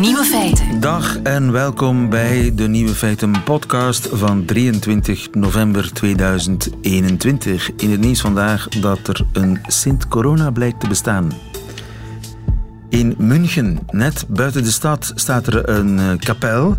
Nieuwe 0.00 0.24
feiten. 0.24 0.80
Dag 0.80 1.18
en 1.22 1.52
welkom 1.52 2.08
bij 2.08 2.54
de 2.54 2.68
Nieuwe 2.68 2.94
Feiten 2.94 3.42
podcast 3.44 4.08
van 4.12 4.44
23 4.44 5.30
november 5.32 5.92
2021. 5.92 7.70
In 7.76 7.90
het 7.90 8.00
nieuws 8.00 8.20
vandaag 8.20 8.68
dat 8.68 9.08
er 9.08 9.26
een 9.32 9.58
Sint-Corona 9.66 10.50
blijkt 10.50 10.80
te 10.80 10.88
bestaan. 10.88 11.32
In 12.88 13.14
München, 13.18 13.78
net 13.90 14.24
buiten 14.28 14.62
de 14.62 14.70
stad, 14.70 15.12
staat 15.14 15.46
er 15.46 15.68
een 15.68 15.98
eh, 15.98 16.18
kapel. 16.18 16.76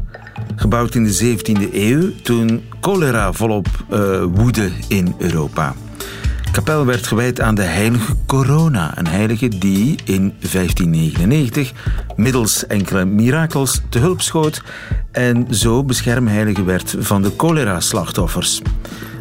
Gebouwd 0.55 0.95
in 0.95 1.03
de 1.03 1.37
17e 1.37 1.73
eeuw, 1.73 2.11
toen 2.23 2.63
cholera 2.81 3.33
volop 3.33 3.67
uh, 3.93 4.23
woedde 4.33 4.71
in 4.87 5.15
Europa 5.17 5.75
kapel 6.63 6.85
werd 6.85 7.07
gewijd 7.07 7.41
aan 7.41 7.55
de 7.55 7.63
heilige 7.63 8.15
Corona, 8.25 8.97
een 8.97 9.07
heilige 9.07 9.47
die 9.47 9.99
in 10.03 10.33
1599 10.39 11.73
middels 12.15 12.67
enkele 12.67 13.05
mirakels 13.05 13.81
te 13.89 13.99
hulp 13.99 14.21
schoot 14.21 14.61
en 15.11 15.47
zo 15.55 15.83
beschermheilige 15.83 16.63
werd 16.63 16.95
van 16.99 17.21
de 17.21 17.31
cholera-slachtoffers. 17.37 18.61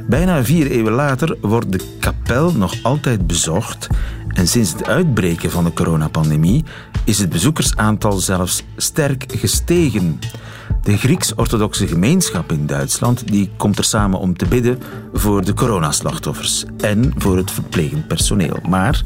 Bijna 0.08 0.44
vier 0.44 0.70
eeuwen 0.70 0.92
later 0.92 1.36
wordt 1.40 1.72
de 1.72 1.80
kapel 2.00 2.52
nog 2.52 2.74
altijd 2.82 3.26
bezocht 3.26 3.86
en 4.28 4.48
sinds 4.48 4.72
het 4.72 4.86
uitbreken 4.86 5.50
van 5.50 5.64
de 5.64 5.72
coronapandemie 5.72 6.64
is 7.04 7.18
het 7.18 7.28
bezoekersaantal 7.28 8.12
zelfs 8.12 8.62
sterk 8.76 9.24
gestegen. 9.28 10.18
De 10.86 10.96
Grieks-orthodoxe 10.96 11.86
gemeenschap 11.86 12.52
in 12.52 12.66
Duitsland 12.66 13.28
die 13.28 13.50
komt 13.56 13.78
er 13.78 13.84
samen 13.84 14.18
om 14.18 14.36
te 14.36 14.46
bidden 14.46 14.78
voor 15.12 15.44
de 15.44 15.54
coronaslachtoffers 15.54 16.64
en 16.80 17.12
voor 17.16 17.36
het 17.36 17.50
verplegend 17.50 18.06
personeel. 18.06 18.58
Maar 18.68 19.02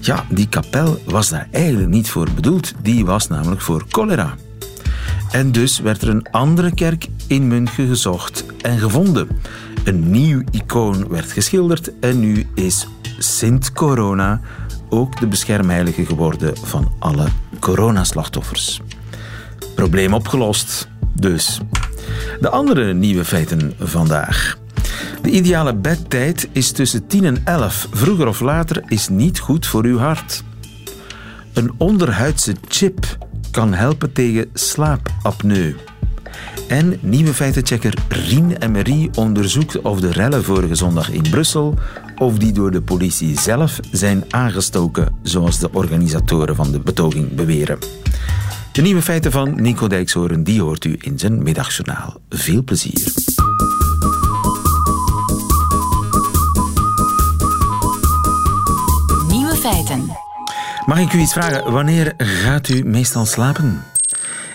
ja, 0.00 0.24
die 0.28 0.48
kapel 0.48 1.02
was 1.04 1.28
daar 1.28 1.48
eigenlijk 1.50 1.88
niet 1.88 2.10
voor 2.10 2.28
bedoeld. 2.34 2.72
Die 2.82 3.06
was 3.06 3.28
namelijk 3.28 3.60
voor 3.60 3.84
cholera. 3.88 4.34
En 5.30 5.52
dus 5.52 5.78
werd 5.78 6.02
er 6.02 6.08
een 6.08 6.30
andere 6.30 6.74
kerk 6.74 7.06
in 7.26 7.48
München 7.48 7.88
gezocht 7.88 8.44
en 8.60 8.78
gevonden. 8.78 9.28
Een 9.84 10.10
nieuw 10.10 10.42
icoon 10.50 11.08
werd 11.08 11.32
geschilderd 11.32 11.98
en 12.00 12.20
nu 12.20 12.46
is 12.54 12.86
Sint 13.18 13.72
Corona 13.72 14.40
ook 14.88 15.20
de 15.20 15.26
beschermheilige 15.26 16.06
geworden 16.06 16.56
van 16.56 16.92
alle 16.98 17.26
coronaslachtoffers. 17.60 18.80
Probleem 19.74 20.14
opgelost. 20.14 20.88
Dus. 21.20 21.60
De 22.40 22.48
andere 22.48 22.94
nieuwe 22.94 23.24
feiten 23.24 23.72
vandaag. 23.78 24.58
De 25.22 25.30
ideale 25.30 25.74
bedtijd 25.74 26.48
is 26.52 26.72
tussen 26.72 27.06
10 27.06 27.24
en 27.24 27.40
11. 27.44 27.88
Vroeger 27.90 28.26
of 28.26 28.40
later 28.40 28.82
is 28.86 29.08
niet 29.08 29.38
goed 29.38 29.66
voor 29.66 29.84
uw 29.84 29.98
hart. 29.98 30.42
Een 31.52 31.72
onderhuidse 31.76 32.54
chip 32.68 33.18
kan 33.50 33.74
helpen 33.74 34.12
tegen 34.12 34.50
slaapapneu. 34.54 35.74
En 36.68 36.98
nieuwe 37.00 37.34
feitenchecker 37.34 37.94
Rien 38.08 38.56
Emery 38.62 39.10
onderzoekt 39.14 39.80
of 39.80 40.00
de 40.00 40.12
rellen 40.12 40.44
vorige 40.44 40.74
zondag 40.74 41.10
in 41.10 41.30
Brussel 41.30 41.74
of 42.18 42.38
die 42.38 42.52
door 42.52 42.70
de 42.70 42.82
politie 42.82 43.40
zelf 43.40 43.80
zijn 43.90 44.24
aangestoken, 44.30 45.18
zoals 45.22 45.58
de 45.58 45.72
organisatoren 45.72 46.56
van 46.56 46.72
de 46.72 46.80
betoging 46.80 47.34
beweren. 47.34 47.78
De 48.78 48.84
nieuwe 48.84 49.02
feiten 49.02 49.32
van 49.32 49.62
Nico 49.62 49.86
Dijkshoorn, 49.86 50.42
die 50.42 50.62
hoort 50.62 50.84
u 50.84 50.96
in 51.00 51.18
zijn 51.18 51.42
middagjournaal. 51.42 52.20
Veel 52.28 52.62
plezier. 52.62 53.12
Nieuwe 59.28 59.56
feiten. 59.56 60.16
Mag 60.86 60.98
ik 60.98 61.12
u 61.12 61.18
iets 61.18 61.32
vragen? 61.32 61.72
Wanneer 61.72 62.14
gaat 62.16 62.68
u 62.68 62.84
meestal 62.84 63.26
slapen? 63.26 63.84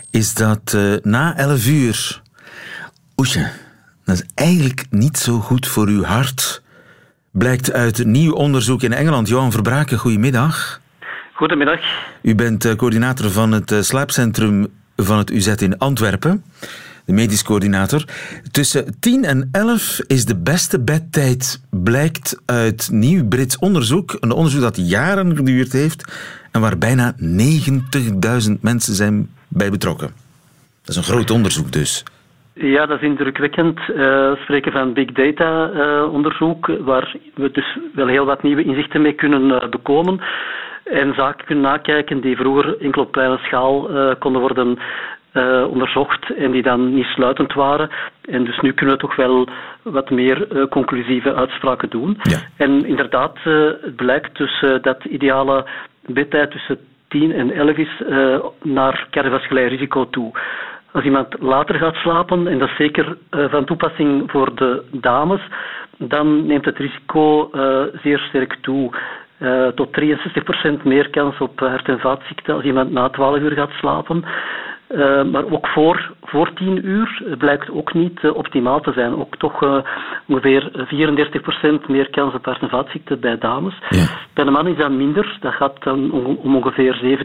Is 0.10 0.34
dat 0.34 0.74
uh, 0.76 0.96
na 1.02 1.38
11 1.38 1.68
uur? 1.68 2.22
Oesje, 3.18 3.52
dat 4.06 4.16
is 4.16 4.24
eigenlijk 4.34 4.86
niet 4.90 5.18
zo 5.18 5.40
goed 5.40 5.68
voor 5.68 5.88
uw 5.88 6.04
hart. 6.04 6.62
Blijkt 7.32 7.72
uit 7.72 8.06
nieuw 8.06 8.34
onderzoek 8.34 8.82
in 8.82 8.94
Engeland. 8.94 9.28
Johan 9.28 9.52
Verbraken, 9.52 9.98
goedemiddag. 9.98 10.82
Goedemiddag. 11.44 11.80
U 12.22 12.36
bent 12.36 12.66
eh, 12.66 12.76
coördinator 12.76 13.30
van 13.30 13.52
het 13.52 13.72
eh, 13.72 13.80
slaapcentrum 13.80 14.68
van 14.96 15.18
het 15.18 15.32
UZ 15.32 15.48
in 15.48 15.78
Antwerpen. 15.78 16.44
De 17.06 17.14
medisch 17.14 17.44
coördinator. 17.44 18.04
Tussen 18.52 19.00
10 19.00 19.24
en 19.24 19.50
11 19.52 20.00
is 20.08 20.26
de 20.26 20.42
beste 20.44 20.84
bedtijd, 20.84 21.66
blijkt 21.70 22.44
uit 22.46 22.90
nieuw 22.92 23.28
Brits 23.28 23.60
onderzoek. 23.60 24.18
Een 24.20 24.32
onderzoek 24.32 24.62
dat 24.62 24.90
jaren 24.90 25.36
geduurd 25.36 25.72
heeft 25.72 26.02
en 26.52 26.62
waar 26.62 26.78
bijna 26.78 27.14
90.000 27.14 27.20
mensen 28.62 28.94
zijn 28.94 29.30
bij 29.48 29.70
betrokken. 29.70 30.08
Dat 30.82 30.90
is 30.90 30.96
een 30.96 31.14
groot 31.14 31.32
onderzoek 31.32 31.72
dus. 31.72 32.04
Ja, 32.54 32.86
dat 32.86 32.98
is 33.02 33.08
indrukwekkend. 33.08 33.80
Uh, 33.80 33.96
we 33.96 34.40
spreken 34.42 34.72
van 34.72 34.94
big 34.94 35.12
data 35.12 35.72
uh, 35.72 36.14
onderzoek, 36.14 36.72
waar 36.80 37.16
we 37.36 37.52
dus 37.52 37.78
wel 37.94 38.08
heel 38.08 38.26
wat 38.26 38.44
nieuwe 38.44 38.64
inzichten 38.64 39.02
mee 39.02 39.14
kunnen 39.14 39.42
uh, 39.42 39.70
bekomen 39.70 40.22
en 40.84 41.14
zaken 41.14 41.46
kunnen 41.46 41.64
nakijken 41.64 42.22
die 42.22 42.36
vroeger 42.36 42.82
enkel 42.82 43.02
op 43.02 43.12
kleine 43.12 43.38
schaal 43.38 43.92
uh, 43.92 44.12
konden 44.20 44.42
worden 44.42 44.78
uh, 45.34 45.68
onderzocht 45.70 46.36
en 46.36 46.52
die 46.52 46.62
dan 46.62 46.94
niet 46.94 47.06
sluitend 47.06 47.54
waren. 47.54 47.90
En 48.22 48.44
dus 48.44 48.60
nu 48.60 48.74
kunnen 48.74 48.96
we 48.96 49.02
toch 49.02 49.16
wel 49.16 49.48
wat 49.82 50.10
meer 50.10 50.52
uh, 50.52 50.66
conclusieve 50.68 51.34
uitspraken 51.34 51.90
doen. 51.90 52.18
Ja. 52.22 52.38
En 52.58 52.86
inderdaad, 52.86 53.38
het 53.44 53.96
blijkt 53.96 54.38
dus 54.38 54.66
dat 54.82 55.06
ideale 55.06 55.66
bedtijd 56.06 56.52
tussen 56.52 56.78
10 57.08 57.34
en 57.34 57.52
11 57.52 57.78
is 57.78 58.04
naar 58.62 59.08
cardiovasculair 59.12 59.68
risico 59.68 60.10
toe. 60.10 60.32
Als 60.92 61.04
iemand 61.04 61.36
later 61.40 61.76
gaat 61.76 61.96
slapen, 61.96 62.48
en 62.48 62.60
dat 62.60 62.70
is 62.70 62.76
zeker 62.76 63.18
van 63.30 63.66
toepassing 63.66 64.32
voor 64.32 64.56
de 64.56 64.84
dames, 64.92 65.42
dan 65.98 66.46
neemt 66.46 66.66
het 66.66 66.78
risico 66.78 67.50
zeer 68.02 68.20
sterk 68.20 68.58
toe. 68.62 68.92
Uh, 69.44 69.68
tot 69.68 69.90
63% 70.82 70.84
meer 70.84 71.10
kans 71.10 71.38
op 71.38 71.60
hart- 71.60 71.88
en 71.88 72.00
vaatziekten 72.00 72.54
als 72.54 72.64
iemand 72.64 72.92
na 72.92 73.10
12 73.10 73.38
uur 73.38 73.52
gaat 73.52 73.72
slapen. 73.72 74.24
Uh, 74.90 75.24
maar 75.24 75.46
ook 75.52 75.68
voor, 75.68 76.14
voor 76.22 76.54
10 76.54 76.88
uur 76.88 77.36
blijkt 77.38 77.70
ook 77.70 77.94
niet 77.94 78.20
uh, 78.22 78.36
optimaal 78.36 78.82
te 78.82 78.92
zijn. 78.92 79.16
Ook 79.16 79.38
toch 79.38 79.84
ongeveer 80.28 80.88
34% 81.86 81.88
meer 81.88 82.10
kans 82.10 82.34
op 82.34 82.46
hart- 82.46 82.62
en 82.62 82.70
vaatziekten 82.70 83.20
bij 83.20 83.38
dames. 83.38 83.74
Ja. 83.90 84.06
Bij 84.34 84.46
de 84.46 84.52
man 84.52 84.68
is 84.68 84.78
dat 84.78 84.92
minder. 84.92 85.38
Dat 85.40 85.54
gaat 85.54 85.84
dan 85.84 86.12
om, 86.12 86.26
om 86.26 86.56
ongeveer 86.56 87.20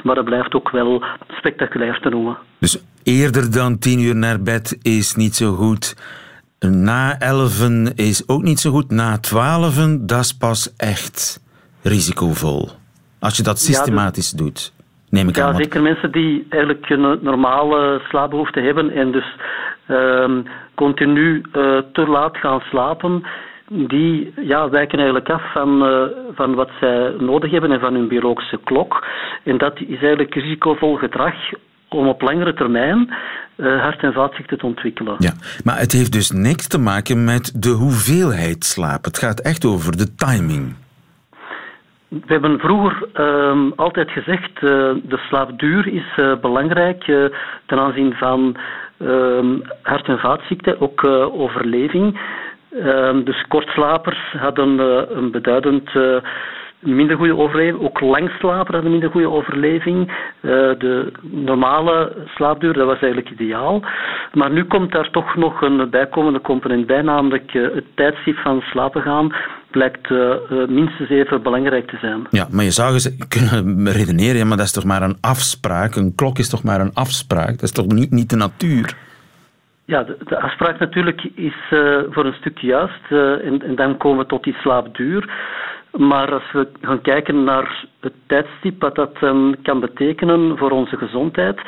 17%. 0.00 0.02
Maar 0.02 0.14
dat 0.14 0.24
blijft 0.24 0.54
ook 0.54 0.70
wel 0.70 1.04
spectaculair 1.28 2.00
te 2.00 2.08
noemen. 2.08 2.36
Dus 2.58 2.84
eerder 3.02 3.52
dan 3.52 3.78
10 3.78 4.00
uur 4.00 4.16
naar 4.16 4.42
bed 4.42 4.78
is 4.82 5.14
niet 5.14 5.34
zo 5.34 5.52
goed. 5.52 5.94
Na 6.70 7.18
11 7.18 7.68
is 7.94 8.28
ook 8.28 8.42
niet 8.42 8.60
zo 8.60 8.70
goed. 8.70 8.90
Na 8.90 9.18
12 9.18 9.98
dat 10.00 10.20
is 10.20 10.36
pas 10.36 10.74
echt 10.76 11.40
risicovol. 11.82 12.68
Als 13.20 13.36
je 13.36 13.42
dat 13.42 13.58
systematisch 13.58 14.30
ja, 14.30 14.36
dus, 14.36 14.46
doet, 14.46 14.72
neem 15.10 15.28
ik 15.28 15.36
ja, 15.36 15.44
aan. 15.44 15.52
Ja, 15.52 15.56
zeker 15.56 15.82
mensen 15.82 16.12
die 16.12 16.46
eigenlijk 16.48 16.90
een 16.90 17.18
normale 17.20 18.00
slaapbehoefte 18.08 18.60
hebben 18.60 18.90
en 18.90 19.12
dus 19.12 19.36
uh, 19.88 20.30
continu 20.74 21.36
uh, 21.36 21.78
te 21.92 22.06
laat 22.06 22.36
gaan 22.36 22.60
slapen, 22.60 23.22
die 23.68 24.32
ja, 24.40 24.68
wijken 24.68 24.98
eigenlijk 24.98 25.30
af 25.30 25.52
van, 25.52 25.88
uh, 25.88 26.02
van 26.34 26.54
wat 26.54 26.70
zij 26.80 27.14
nodig 27.18 27.50
hebben 27.50 27.72
en 27.72 27.80
van 27.80 27.94
hun 27.94 28.08
biologische 28.08 28.60
klok. 28.64 29.06
En 29.42 29.58
dat 29.58 29.80
is 29.80 29.98
eigenlijk 29.98 30.34
risicovol 30.34 30.96
gedrag 30.96 31.34
om 31.94 32.08
op 32.08 32.22
langere 32.22 32.54
termijn 32.54 33.14
uh, 33.56 33.80
hart- 33.80 34.02
en 34.02 34.12
vaatziekten 34.12 34.58
te 34.58 34.66
ontwikkelen. 34.66 35.14
Ja, 35.18 35.32
maar 35.64 35.78
het 35.78 35.92
heeft 35.92 36.12
dus 36.12 36.30
niks 36.30 36.68
te 36.68 36.78
maken 36.78 37.24
met 37.24 37.62
de 37.62 37.68
hoeveelheid 37.68 38.64
slaap. 38.64 39.04
Het 39.04 39.18
gaat 39.18 39.40
echt 39.40 39.64
over 39.64 39.96
de 39.96 40.14
timing. 40.14 40.74
We 42.08 42.32
hebben 42.32 42.58
vroeger 42.58 43.08
uh, 43.20 43.70
altijd 43.76 44.10
gezegd, 44.10 44.50
uh, 44.54 44.60
de 45.02 45.20
slaapduur 45.28 45.86
is 45.88 46.16
uh, 46.16 46.36
belangrijk 46.40 47.04
ten 47.66 47.78
aanzien 47.78 48.14
van 48.14 48.56
ehm, 48.98 49.58
hart- 49.82 50.08
en 50.08 50.18
vaatziekten, 50.18 50.80
ook 50.80 51.06
overleving. 51.32 52.20
Ehm, 52.82 53.24
dus 53.24 53.44
kortslapers 53.48 54.34
hadden 54.38 54.78
een 55.16 55.30
beduidend 55.30 55.90
minder 56.84 57.16
goede 57.16 57.36
overleving. 57.36 57.82
Ook 57.82 58.00
langslaper 58.00 58.74
hadden 58.74 58.90
minder 58.90 59.10
goede 59.10 59.30
overleving. 59.30 60.08
Uh, 60.08 60.50
de 60.78 61.12
normale 61.20 62.12
slaapduur, 62.34 62.72
dat 62.72 62.86
was 62.86 63.00
eigenlijk 63.00 63.30
ideaal. 63.30 63.82
Maar 64.32 64.50
nu 64.50 64.64
komt 64.64 64.92
daar 64.92 65.10
toch 65.10 65.36
nog 65.36 65.62
een 65.62 65.90
bijkomende 65.90 66.40
component 66.40 66.86
bij, 66.86 67.02
namelijk 67.02 67.54
uh, 67.54 67.74
het 67.74 67.84
tijdstip 67.94 68.36
van 68.36 68.60
slapen 68.60 69.02
gaan 69.02 69.34
blijkt 69.70 70.10
uh, 70.10 70.34
minstens 70.68 71.08
even 71.08 71.42
belangrijk 71.42 71.88
te 71.88 71.96
zijn. 72.00 72.26
Ja, 72.30 72.46
maar 72.50 72.64
je 72.64 72.70
zou 72.70 73.00
kunnen 73.34 73.88
redeneren, 73.90 74.36
ja, 74.36 74.44
maar 74.44 74.56
dat 74.56 74.66
is 74.66 74.72
toch 74.72 74.84
maar 74.84 75.02
een 75.02 75.16
afspraak. 75.20 75.94
Een 75.94 76.14
klok 76.14 76.38
is 76.38 76.48
toch 76.48 76.62
maar 76.62 76.80
een 76.80 76.94
afspraak. 76.94 77.50
Dat 77.50 77.62
is 77.62 77.72
toch 77.72 77.86
niet, 77.86 78.10
niet 78.10 78.30
de 78.30 78.36
natuur? 78.36 78.94
Ja, 79.84 80.02
de, 80.02 80.16
de 80.24 80.40
afspraak 80.40 80.78
natuurlijk 80.78 81.22
is 81.34 81.54
uh, 81.70 81.98
voor 82.10 82.26
een 82.26 82.40
stuk 82.40 82.58
juist. 82.58 83.00
Uh, 83.10 83.46
en, 83.46 83.62
en, 83.62 83.74
dan 83.74 83.96
komen 83.96 84.18
we 84.18 84.26
tot 84.26 84.44
die 84.44 84.54
slaapduur. 84.54 85.30
Maar 85.96 86.32
als 86.32 86.52
we 86.52 86.68
gaan 86.80 87.00
kijken 87.00 87.44
naar 87.44 87.84
het 88.00 88.12
tijdstip, 88.26 88.80
wat 88.80 88.94
dat 88.94 89.18
kan 89.62 89.80
betekenen 89.80 90.58
voor 90.58 90.70
onze 90.70 90.96
gezondheid, 90.96 91.60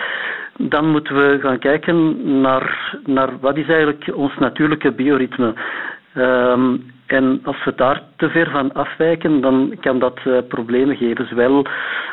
dan 0.59 0.91
moeten 0.91 1.15
we 1.17 1.39
gaan 1.41 1.59
kijken 1.59 2.41
naar, 2.41 2.97
naar 3.05 3.41
wat 3.41 3.57
is 3.57 3.69
eigenlijk 3.69 4.11
ons 4.15 4.37
natuurlijke 4.39 4.93
bioritme. 4.93 5.55
Um, 6.17 6.95
en 7.07 7.41
als 7.45 7.65
we 7.65 7.75
daar 7.75 8.03
te 8.17 8.29
ver 8.31 8.51
van 8.51 8.73
afwijken, 8.73 9.41
dan 9.41 9.77
kan 9.81 9.99
dat 9.99 10.21
uh, 10.25 10.39
problemen 10.49 10.97
geven, 10.97 11.29
zowel 11.29 11.67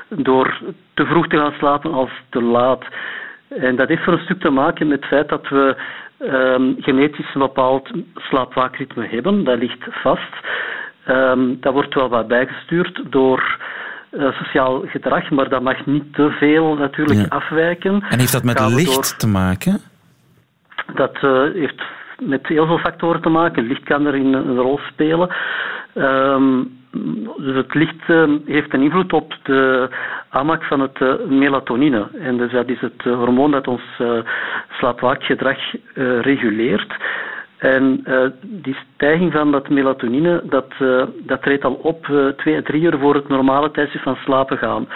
door 0.09 0.59
te 0.93 1.05
vroeg 1.05 1.27
te 1.27 1.37
gaan 1.37 1.53
slapen 1.57 1.93
als 1.93 2.11
te 2.29 2.41
laat. 2.41 2.85
En 3.47 3.75
dat 3.75 3.87
heeft 3.87 4.03
voor 4.03 4.13
een 4.13 4.23
stuk 4.23 4.39
te 4.39 4.49
maken 4.49 4.87
met 4.87 4.99
het 4.99 5.07
feit 5.09 5.29
dat 5.29 5.47
we 5.49 5.75
um, 6.19 6.75
genetisch 6.79 7.33
een 7.33 7.41
bepaald 7.41 7.89
slaapwaakritme 8.15 9.07
hebben. 9.07 9.43
Dat 9.43 9.57
ligt 9.57 9.85
vast. 9.89 10.33
Um, 11.09 11.57
dat 11.59 11.73
wordt 11.73 11.93
wel 11.93 12.09
wat 12.09 12.27
bijgestuurd 12.27 13.01
door 13.09 13.57
uh, 14.11 14.31
sociaal 14.31 14.83
gedrag, 14.85 15.29
maar 15.29 15.49
dat 15.49 15.61
mag 15.61 15.85
niet 15.85 16.13
te 16.13 16.29
veel 16.29 16.75
natuurlijk 16.75 17.33
afwijken. 17.33 18.03
En 18.09 18.19
heeft 18.19 18.31
dat 18.31 18.43
met 18.43 18.59
licht 18.59 19.19
te 19.19 19.27
maken? 19.27 19.79
Dat 20.95 21.17
uh, 21.23 21.43
heeft 21.53 21.83
met 22.19 22.47
heel 22.47 22.65
veel 22.65 22.77
factoren 22.77 23.21
te 23.21 23.29
maken. 23.29 23.67
Licht 23.67 23.83
kan 23.83 24.07
erin 24.07 24.33
een 24.33 24.57
rol 24.57 24.79
spelen. 24.91 25.35
Um, 25.95 26.81
dus 27.37 27.55
het 27.55 27.73
licht 27.73 28.07
uh, 28.07 28.29
heeft 28.45 28.73
een 28.73 28.81
invloed 28.81 29.13
op 29.13 29.33
de 29.43 29.89
aanmaak 30.29 30.63
van 30.63 30.79
het 30.79 30.99
uh, 30.99 31.13
melatonine. 31.27 32.07
En 32.19 32.37
dus 32.37 32.51
dat 32.51 32.69
is 32.69 32.79
het 32.79 33.01
hormoon 33.03 33.51
dat 33.51 33.67
ons 33.67 33.81
slaapwaakgedrag 34.69 35.57
reguleert. 36.21 36.93
En 37.63 38.03
die 38.41 38.77
stijging 38.93 39.31
van 39.31 39.51
dat 39.51 39.69
melatonine, 39.69 40.41
dat, 40.43 40.73
dat 41.25 41.41
treedt 41.41 41.63
al 41.63 41.73
op 41.73 42.05
twee, 42.37 42.61
drie 42.61 42.81
uur 42.81 42.97
voor 42.99 43.15
het 43.15 43.27
normale 43.27 43.71
tijdstip 43.71 44.01
van 44.01 44.15
slapen 44.15 44.57
gaan. 44.57 44.87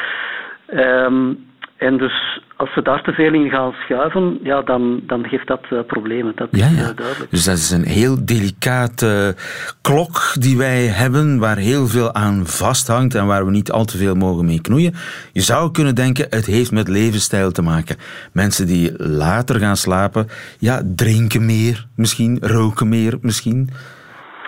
Um, 0.73 1.46
en 1.77 1.97
dus 1.97 2.41
als 2.55 2.75
we 2.75 2.81
daar 2.81 3.03
te 3.03 3.11
veel 3.11 3.33
in 3.33 3.49
gaan 3.49 3.71
schuiven, 3.71 4.39
ja, 4.43 4.61
dan, 4.61 5.01
dan 5.07 5.23
geeft 5.23 5.47
dat 5.47 5.61
uh, 5.69 5.79
problemen. 5.87 6.33
Dat 6.35 6.47
ja, 6.51 6.65
is 6.65 6.77
ja. 6.77 6.93
duidelijk. 6.93 7.31
Dus 7.31 7.43
dat 7.43 7.57
is 7.57 7.71
een 7.71 7.85
heel 7.85 8.25
delicate 8.25 9.35
klok 9.81 10.33
die 10.39 10.57
wij 10.57 10.85
hebben, 10.85 11.39
waar 11.39 11.57
heel 11.57 11.87
veel 11.87 12.13
aan 12.13 12.47
vasthangt 12.47 13.15
en 13.15 13.25
waar 13.25 13.45
we 13.45 13.51
niet 13.51 13.71
al 13.71 13.85
te 13.85 13.97
veel 13.97 14.15
mogen 14.15 14.45
mee 14.45 14.61
knoeien. 14.61 14.93
Je 15.31 15.41
zou 15.41 15.71
kunnen 15.71 15.95
denken, 15.95 16.27
het 16.29 16.45
heeft 16.45 16.71
met 16.71 16.87
levensstijl 16.87 17.51
te 17.51 17.61
maken. 17.61 17.95
Mensen 18.31 18.67
die 18.67 19.03
later 19.03 19.59
gaan 19.59 19.77
slapen, 19.77 20.27
ja, 20.59 20.81
drinken 20.95 21.45
meer 21.45 21.85
misschien, 21.95 22.37
roken 22.41 22.89
meer 22.89 23.17
misschien. 23.21 23.69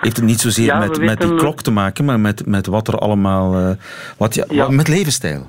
Heeft 0.02 0.18
het 0.18 0.26
niet 0.26 0.40
zozeer 0.40 0.66
ja, 0.66 0.80
met, 0.80 1.00
met 1.02 1.22
die 1.22 1.36
klok 1.36 1.62
te 1.62 1.72
maken, 1.72 2.06
maar 2.06 2.20
met, 2.20 2.46
met 2.46 2.66
wat 2.66 2.88
er 2.88 2.98
allemaal... 2.98 3.60
Uh, 3.60 3.70
wat, 4.18 4.46
ja. 4.50 4.70
Met 4.70 4.88
levensstijl. 4.88 5.48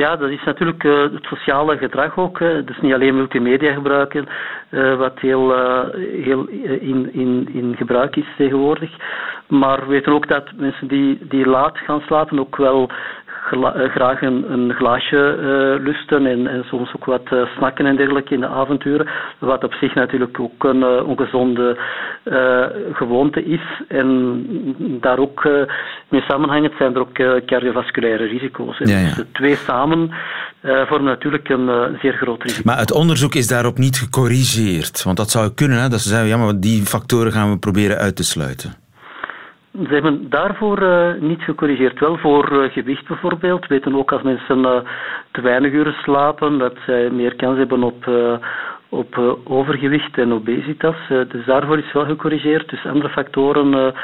Ja, 0.00 0.16
dat 0.16 0.30
is 0.30 0.44
natuurlijk 0.44 0.84
uh, 0.84 1.02
het 1.02 1.24
sociale 1.24 1.76
gedrag 1.76 2.18
ook. 2.18 2.38
Dus 2.38 2.80
niet 2.80 2.92
alleen 2.92 3.16
multimedia 3.16 3.72
gebruiken, 3.72 4.28
uh, 4.70 4.96
wat 4.96 5.18
heel, 5.18 5.58
uh, 5.58 5.94
heel 6.24 6.46
in, 6.80 7.12
in, 7.12 7.48
in 7.52 7.76
gebruik 7.76 8.16
is 8.16 8.26
tegenwoordig. 8.36 8.90
Maar 9.50 9.80
we 9.80 9.86
weten 9.86 10.12
ook 10.12 10.28
dat 10.28 10.52
mensen 10.56 10.88
die, 10.88 11.18
die 11.28 11.46
laat 11.46 11.78
gaan 11.78 12.00
slapen 12.00 12.38
ook 12.38 12.56
wel 12.56 12.90
eh, 12.90 13.29
graag 13.90 14.22
een, 14.22 14.52
een 14.52 14.74
glaasje 14.74 15.36
uh, 15.36 15.84
lusten 15.84 16.26
en, 16.26 16.46
en, 16.46 16.64
soms 16.64 16.94
ook 16.96 17.04
wat 17.04 17.32
uh, 17.32 17.42
snacken 17.56 17.86
en 17.86 17.96
dergelijke 17.96 18.34
in 18.34 18.40
de 18.40 18.46
avonturen. 18.46 19.08
Wat 19.38 19.64
op 19.64 19.72
zich 19.72 19.94
natuurlijk 19.94 20.40
ook 20.40 20.64
een 20.64 20.76
uh, 20.76 21.08
ongezonde 21.08 21.78
gewoonte 22.92 23.44
is. 23.44 23.82
En 23.88 24.44
daar 25.00 25.18
ook 25.18 25.48
mee 26.08 26.20
samenhangend 26.20 26.72
zijn 26.78 26.94
er 26.94 27.00
ook 27.00 27.44
cardiovasculaire 27.46 28.24
risico's. 28.24 28.78
Ja, 28.78 28.98
ja. 28.98 29.04
Dus 29.04 29.14
de 29.14 29.30
twee 29.32 29.54
samen 29.54 30.10
vormen 30.62 31.04
natuurlijk 31.04 31.48
een 31.48 31.98
zeer 32.02 32.12
groot 32.12 32.42
risico. 32.42 32.62
Maar 32.64 32.78
het 32.78 32.92
onderzoek 32.92 33.34
is 33.34 33.46
daarop 33.46 33.78
niet 33.78 33.98
gecorrigeerd. 33.98 35.02
Want 35.02 35.16
dat 35.16 35.30
zou 35.30 35.50
kunnen, 35.54 35.80
hè, 35.82 35.88
dat 35.88 36.00
ze 36.00 36.08
zeggen, 36.08 36.28
ja, 36.28 36.36
maar 36.36 36.60
die 36.60 36.82
factoren 36.82 37.32
gaan 37.32 37.50
we 37.50 37.58
proberen 37.58 37.98
uit 37.98 38.16
te 38.16 38.24
sluiten. 38.24 38.74
Ze 39.72 39.92
hebben 39.94 40.30
daarvoor 40.30 40.82
uh, 40.82 41.20
niet 41.20 41.42
gecorrigeerd. 41.42 41.98
Wel 41.98 42.16
voor 42.16 42.52
uh, 42.52 42.72
gewicht 42.72 43.08
bijvoorbeeld. 43.08 43.60
We 43.60 43.74
weten 43.74 43.94
ook 43.94 44.12
als 44.12 44.22
mensen 44.22 44.58
uh, 44.58 44.76
te 45.30 45.40
weinig 45.40 45.72
uren 45.72 45.92
slapen, 46.02 46.58
dat 46.58 46.74
zij 46.86 47.10
meer 47.10 47.36
kans 47.36 47.58
hebben 47.58 47.82
op, 47.82 48.10
op 48.88 49.38
overgewicht 49.44 50.18
en 50.18 50.32
obesitas. 50.32 50.96
dus 51.08 51.44
daarvoor 51.46 51.78
is 51.78 51.92
wel 51.92 52.04
gecorrigeerd. 52.04 52.70
Dus 52.70 52.86
andere 52.86 53.08
factoren 53.08 53.94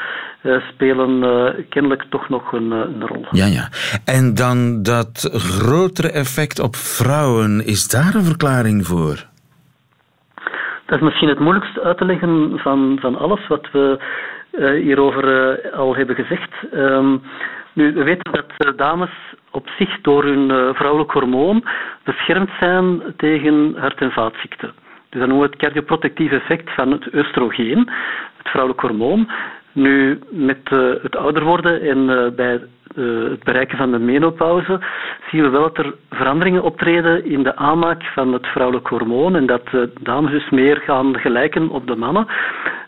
spelen 0.73 1.19
kennelijk 1.69 2.03
toch 2.09 2.29
nog 2.29 2.51
een, 2.51 2.71
een, 2.71 3.07
rol. 3.07 3.25
Ja, 3.31 3.45
ja. 3.45 3.69
En 4.05 4.33
dan 4.33 4.83
dat 4.83 5.29
grotere 5.33 6.11
effect 6.11 6.59
op 6.59 6.75
vrouwen, 6.75 7.65
is 7.65 7.87
daar 7.87 8.15
een 8.15 8.23
verklaring 8.25 8.85
voor? 8.85 9.25
Dat 10.85 10.97
is 10.97 11.03
misschien 11.03 11.29
het 11.29 11.39
moeilijkste 11.39 11.81
uit 11.81 11.97
te 11.97 12.05
leggen 12.05 12.59
van, 12.59 12.97
van 13.01 13.17
alles 13.17 13.47
wat 13.47 13.67
we 13.71 13.99
hierover 14.57 15.57
uh, 15.63 15.73
al 15.73 15.95
hebben 15.95 16.15
gezegd. 16.15 16.51
Um, 16.73 17.21
nu, 17.73 17.93
we 17.93 18.03
weten 18.03 18.31
dat 18.31 18.45
uh, 18.57 18.77
dames 18.77 19.09
op 19.51 19.69
zich 19.77 20.01
door 20.01 20.23
hun 20.23 20.75
vrouwelijk 20.75 21.11
hormoon 21.11 21.63
beschermd 22.03 22.49
zijn 22.59 23.01
tegen 23.17 23.75
hart- 23.77 24.01
en 24.01 24.11
vaatziekten. 24.11 24.73
Dus 25.09 25.19
dat 25.19 25.29
noemen 25.29 25.45
we 25.45 25.51
het 25.51 25.61
cardioprotectieve 25.61 26.35
effect 26.35 26.73
van 26.73 26.91
het 26.91 27.13
oestrogeen, 27.13 27.89
het 28.37 28.47
vrouwelijk 28.47 28.81
hormoon. 28.81 29.29
Nu, 29.71 30.19
met 30.29 30.69
het 31.01 31.15
ouder 31.15 31.43
worden 31.43 31.81
en 31.81 32.05
bij 32.35 32.51
het 32.51 33.43
bereiken 33.43 33.77
van 33.77 33.91
de 33.91 33.99
menopauze 33.99 34.79
zien 35.31 35.41
we 35.41 35.49
wel 35.49 35.61
dat 35.61 35.77
er 35.77 35.93
veranderingen 36.09 36.63
optreden 36.63 37.25
in 37.25 37.43
de 37.43 37.55
aanmaak 37.55 38.03
van 38.03 38.33
het 38.33 38.47
vrouwelijk 38.47 38.87
hormoon 38.87 39.35
en 39.35 39.45
dat 39.45 39.69
dames 40.01 40.31
dus 40.31 40.49
meer 40.49 40.77
gaan 40.77 41.19
gelijken 41.19 41.69
op 41.69 41.87
de 41.87 41.95
mannen. 41.95 42.27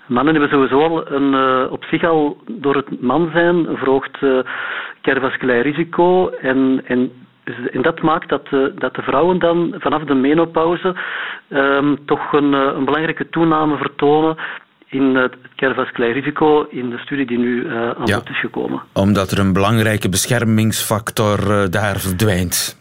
Mannen 0.09 0.35
hebben 0.35 0.51
sowieso 0.51 0.83
al 0.83 1.11
een, 1.11 1.33
uh, 1.33 1.71
op 1.71 1.83
zich 1.83 2.03
al 2.03 2.37
door 2.47 2.75
het 2.75 3.01
man 3.01 3.29
zijn 3.33 3.67
verhoogd 3.77 4.21
uh, 4.21 4.39
cardiovasculair 5.01 5.61
risico. 5.61 6.29
En, 6.29 6.81
en, 6.85 7.11
en 7.71 7.81
dat 7.81 8.01
maakt 8.01 8.29
dat, 8.29 8.47
uh, 8.51 8.67
dat 8.75 8.95
de 8.95 9.01
vrouwen 9.01 9.39
dan 9.39 9.75
vanaf 9.77 10.03
de 10.03 10.13
menopauze 10.13 10.95
um, 11.49 12.05
toch 12.05 12.33
een, 12.33 12.53
een 12.53 12.85
belangrijke 12.85 13.29
toename 13.29 13.77
vertonen 13.77 14.37
in 14.89 15.15
het 15.15 15.35
cardiovasculair 15.55 16.13
risico 16.13 16.67
in 16.69 16.89
de 16.89 16.97
studie 16.97 17.25
die 17.25 17.37
nu 17.37 17.63
uh, 17.63 17.89
aan 17.89 18.05
ja, 18.05 18.17
bod 18.17 18.29
is 18.29 18.39
gekomen. 18.39 18.81
Omdat 18.93 19.31
er 19.31 19.39
een 19.39 19.53
belangrijke 19.53 20.09
beschermingsfactor 20.09 21.39
uh, 21.39 21.65
daar 21.69 21.97
verdwijnt. 21.97 22.77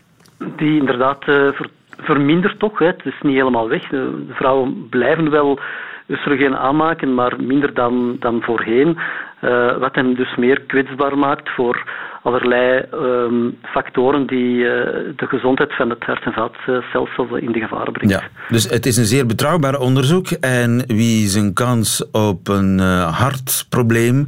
Die 0.57 0.79
inderdaad 0.79 1.21
uh, 1.29 1.35
ver, 1.53 1.69
vermindert 1.99 2.59
toch. 2.59 2.79
Hè. 2.79 2.87
Het 2.87 3.05
is 3.05 3.21
niet 3.23 3.37
helemaal 3.37 3.69
weg. 3.69 3.89
De 3.89 4.25
vrouwen 4.31 4.89
blijven 4.89 5.31
wel 5.31 5.61
oestrogeen 6.09 6.57
aanmaken, 6.57 7.15
maar 7.15 7.37
minder 7.43 7.75
dan, 7.75 8.17
dan 8.21 8.43
voorheen. 8.43 8.99
Uh, 9.43 9.77
wat 9.77 9.95
hen 9.95 10.15
dus 10.15 10.37
meer 10.37 10.61
kwetsbaar 10.61 11.19
maakt 11.19 11.49
voor 11.49 11.85
allerlei 12.23 12.83
um, 12.93 13.59
factoren 13.63 14.27
die 14.27 14.55
uh, 14.55 14.71
de 15.17 15.27
gezondheid 15.27 15.75
van 15.77 15.91
het 15.91 16.05
hart- 16.05 16.25
en 16.25 16.33
vaatstelsel 16.33 17.37
in 17.37 17.53
de 17.53 17.61
gevaar 17.61 17.93
brengt. 17.93 18.15
Ja, 18.15 18.23
dus 18.49 18.71
het 18.71 18.87
is 18.87 18.97
een 18.97 19.05
zeer 19.05 19.27
betrouwbaar 19.27 19.79
onderzoek 19.79 20.27
en 20.31 20.85
wie 20.87 21.27
zijn 21.27 21.53
kans 21.53 22.11
op 22.11 22.49
een 22.49 22.79
uh, 22.79 23.19
hartprobleem 23.19 24.27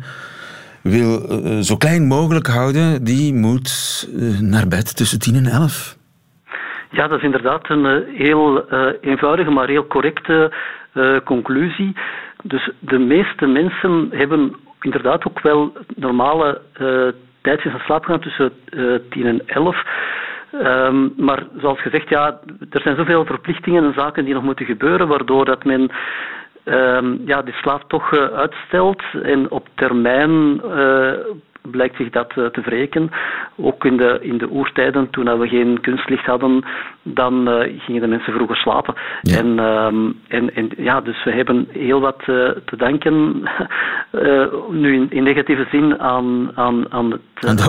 wil 0.82 1.18
zo 1.62 1.76
klein 1.76 2.06
mogelijk 2.06 2.46
houden, 2.46 3.04
die 3.04 3.34
moet 3.34 4.08
naar 4.40 4.68
bed 4.68 4.96
tussen 4.96 5.18
10 5.18 5.34
en 5.34 5.46
11. 5.46 5.96
Ja, 6.90 7.08
dat 7.08 7.18
is 7.18 7.24
inderdaad 7.24 7.70
een 7.70 8.04
heel 8.16 8.64
eenvoudige, 9.00 9.50
maar 9.50 9.68
heel 9.68 9.86
correcte 9.86 10.52
conclusie. 11.24 11.96
Dus 12.42 12.70
de 12.78 12.98
meeste 12.98 13.46
mensen 13.46 14.08
hebben 14.10 14.56
inderdaad 14.80 15.26
ook 15.26 15.40
wel 15.40 15.72
normale 15.96 16.60
uh, 16.80 17.08
tijdjes 17.40 17.72
van 17.72 17.80
slaap 17.80 18.04
gaan 18.04 18.20
tussen 18.20 18.52
uh, 18.70 18.94
eh, 18.94 19.00
10 19.10 19.26
en 19.26 19.42
11. 19.46 19.76
Um, 20.52 20.60
ehm, 20.60 21.24
maar 21.24 21.46
zoals 21.56 21.80
gezegd, 21.80 22.08
ja, 22.08 22.40
er 22.70 22.80
zijn 22.80 22.96
zoveel 22.96 23.24
verplichtingen 23.24 23.84
en 23.84 23.92
zaken 23.96 24.24
die 24.24 24.34
nog 24.34 24.42
moeten 24.42 24.66
gebeuren, 24.66 25.08
waardoor 25.08 25.44
dat 25.44 25.64
men 25.64 25.90
um, 26.64 27.22
ja, 27.24 27.42
die 27.42 27.54
slaap 27.54 27.82
toch 27.88 28.16
uitstelt 28.32 29.02
en 29.22 29.50
op 29.50 29.68
termijn 29.74 30.60
blijkt 31.62 31.96
zich 31.96 32.10
dat 32.10 32.32
uh, 32.36 32.46
te 32.46 32.60
wreken. 32.60 33.10
Ook 33.56 33.84
in 33.84 33.96
de, 33.96 34.18
in 34.22 34.38
de 34.38 34.48
oertijden, 34.50 35.10
toen 35.10 35.38
we 35.38 35.48
geen 35.48 35.80
kunstlicht 35.80 36.26
hadden, 36.26 36.64
dan 37.02 37.48
uh, 37.48 37.80
gingen 37.80 38.00
de 38.00 38.06
mensen 38.06 38.32
vroeger 38.32 38.56
slapen. 38.56 38.94
Ja. 39.22 39.38
En, 39.38 39.46
uh, 39.46 40.38
en, 40.38 40.54
en 40.54 40.70
ja, 40.76 41.00
dus 41.00 41.24
we 41.24 41.30
hebben 41.30 41.68
heel 41.72 42.00
wat 42.00 42.20
uh, 42.20 42.50
te 42.64 42.76
danken, 42.76 43.42
nu 44.82 44.94
in, 44.94 45.10
in, 45.10 45.22
negatieve 45.22 45.66
zin, 45.70 45.98
aan, 45.98 46.50
aan, 46.54 46.92
aan 46.92 47.10
het 47.10 47.20
aan 47.48 47.56
de 47.56 47.62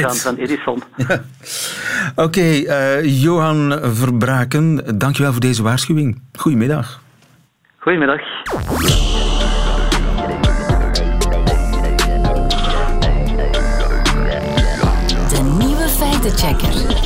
van, 0.00 0.14
van 0.14 0.36
Edison. 0.36 0.82
Ja. 0.96 1.20
Oké, 2.14 2.22
okay, 2.22 3.02
Johan 3.02 3.78
Verbraken, 3.82 4.98
dankjewel 4.98 5.32
voor 5.32 5.40
deze 5.40 5.62
waarschuwing. 5.62 6.22
Goedemiddag. 6.32 7.00
Goedemiddag. 7.78 8.20
Feitenchecker. 16.32 17.00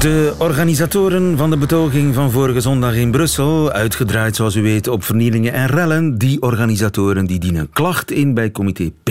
De 0.00 0.34
organisatoren 0.38 1.36
van 1.36 1.50
de 1.50 1.56
betoging 1.56 2.14
van 2.14 2.30
vorige 2.30 2.60
zondag 2.60 2.94
in 2.94 3.10
Brussel, 3.10 3.72
uitgedraaid 3.72 4.36
zoals 4.36 4.54
u 4.54 4.62
weet 4.62 4.88
op 4.88 5.04
vernielingen 5.04 5.52
en 5.52 5.66
rellen, 5.66 6.18
die 6.18 6.42
organisatoren 6.42 7.26
die 7.26 7.38
dienen 7.38 7.70
klacht 7.72 8.10
in 8.10 8.34
bij 8.34 8.50
comité 8.50 8.92
P. 9.02 9.10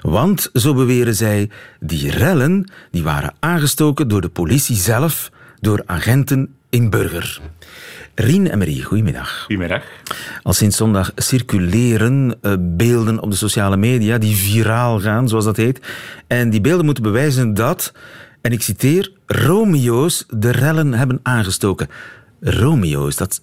Want, 0.00 0.50
zo 0.52 0.74
beweren 0.74 1.14
zij, 1.14 1.50
die 1.80 2.10
rellen 2.10 2.70
die 2.90 3.02
waren 3.02 3.34
aangestoken 3.40 4.08
door 4.08 4.20
de 4.20 4.28
politie 4.28 4.76
zelf, 4.76 5.30
door 5.60 5.82
agenten 5.86 6.54
in 6.70 6.90
Burger. 6.90 7.40
Rien 8.14 8.50
en 8.50 8.58
Marie, 8.58 8.82
goedemiddag. 8.82 9.40
Goedemiddag. 9.40 9.84
Al 10.42 10.52
sinds 10.52 10.76
zondag 10.76 11.12
circuleren 11.16 12.38
uh, 12.42 12.52
beelden 12.58 13.20
op 13.20 13.30
de 13.30 13.36
sociale 13.36 13.76
media 13.76 14.18
die 14.18 14.36
viraal 14.36 15.00
gaan, 15.00 15.28
zoals 15.28 15.44
dat 15.44 15.56
heet. 15.56 15.80
En 16.26 16.50
die 16.50 16.60
beelden 16.60 16.84
moeten 16.84 17.02
bewijzen 17.02 17.54
dat, 17.54 17.92
en 18.40 18.52
ik 18.52 18.62
citeer, 18.62 19.12
Romeo's 19.26 20.26
de 20.28 20.50
rellen 20.50 20.92
hebben 20.94 21.20
aangestoken. 21.22 21.88
Romeo's, 22.40 23.16
dat 23.16 23.40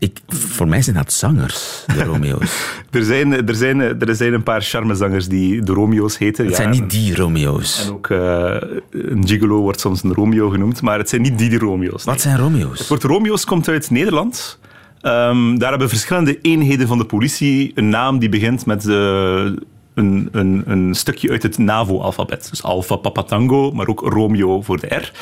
ik, 0.00 0.18
voor 0.28 0.68
mij 0.68 0.82
zijn 0.82 0.96
dat 0.96 1.12
zangers, 1.12 1.84
de 1.86 2.04
Romeo's. 2.04 2.72
er, 2.90 3.04
zijn, 3.04 3.46
er, 3.46 3.54
zijn, 3.54 3.80
er 3.80 4.16
zijn 4.16 4.32
een 4.32 4.42
paar 4.42 4.62
charmezangers 4.62 5.28
die 5.28 5.62
de 5.62 5.72
Romeo's 5.72 6.18
heten. 6.18 6.46
Het 6.46 6.56
zijn 6.56 6.70
niet 6.70 6.90
die 6.90 7.16
Romeo's. 7.16 7.84
En 7.86 7.92
ook 7.92 8.08
uh, 8.08 8.56
een 8.90 9.28
gigolo 9.28 9.60
wordt 9.60 9.80
soms 9.80 10.02
een 10.02 10.14
Romeo 10.14 10.48
genoemd, 10.48 10.82
maar 10.82 10.98
het 10.98 11.08
zijn 11.08 11.22
niet 11.22 11.38
die, 11.38 11.48
die 11.48 11.58
Romeo's. 11.58 12.04
Wat 12.04 12.20
zijn 12.20 12.38
Romeo's? 12.38 12.78
Het 12.78 12.88
woord 12.88 13.02
Romeo's 13.02 13.44
komt 13.44 13.68
uit 13.68 13.90
Nederland. 13.90 14.58
Um, 15.02 15.58
daar 15.58 15.70
hebben 15.70 15.88
verschillende 15.88 16.40
eenheden 16.40 16.86
van 16.86 16.98
de 16.98 17.04
politie 17.04 17.72
een 17.74 17.88
naam 17.88 18.18
die 18.18 18.28
begint 18.28 18.66
met 18.66 18.82
de 18.82 19.58
een, 20.00 20.28
een, 20.32 20.62
een 20.66 20.94
stukje 20.94 21.30
uit 21.30 21.42
het 21.42 21.58
NAVO-alfabet. 21.58 22.46
Dus 22.50 22.62
Alpha, 22.62 22.96
Papa, 22.96 23.22
Tango, 23.22 23.70
maar 23.72 23.88
ook 23.88 24.00
Romeo 24.00 24.62
voor 24.62 24.80
de 24.80 24.86
R. 24.86 25.12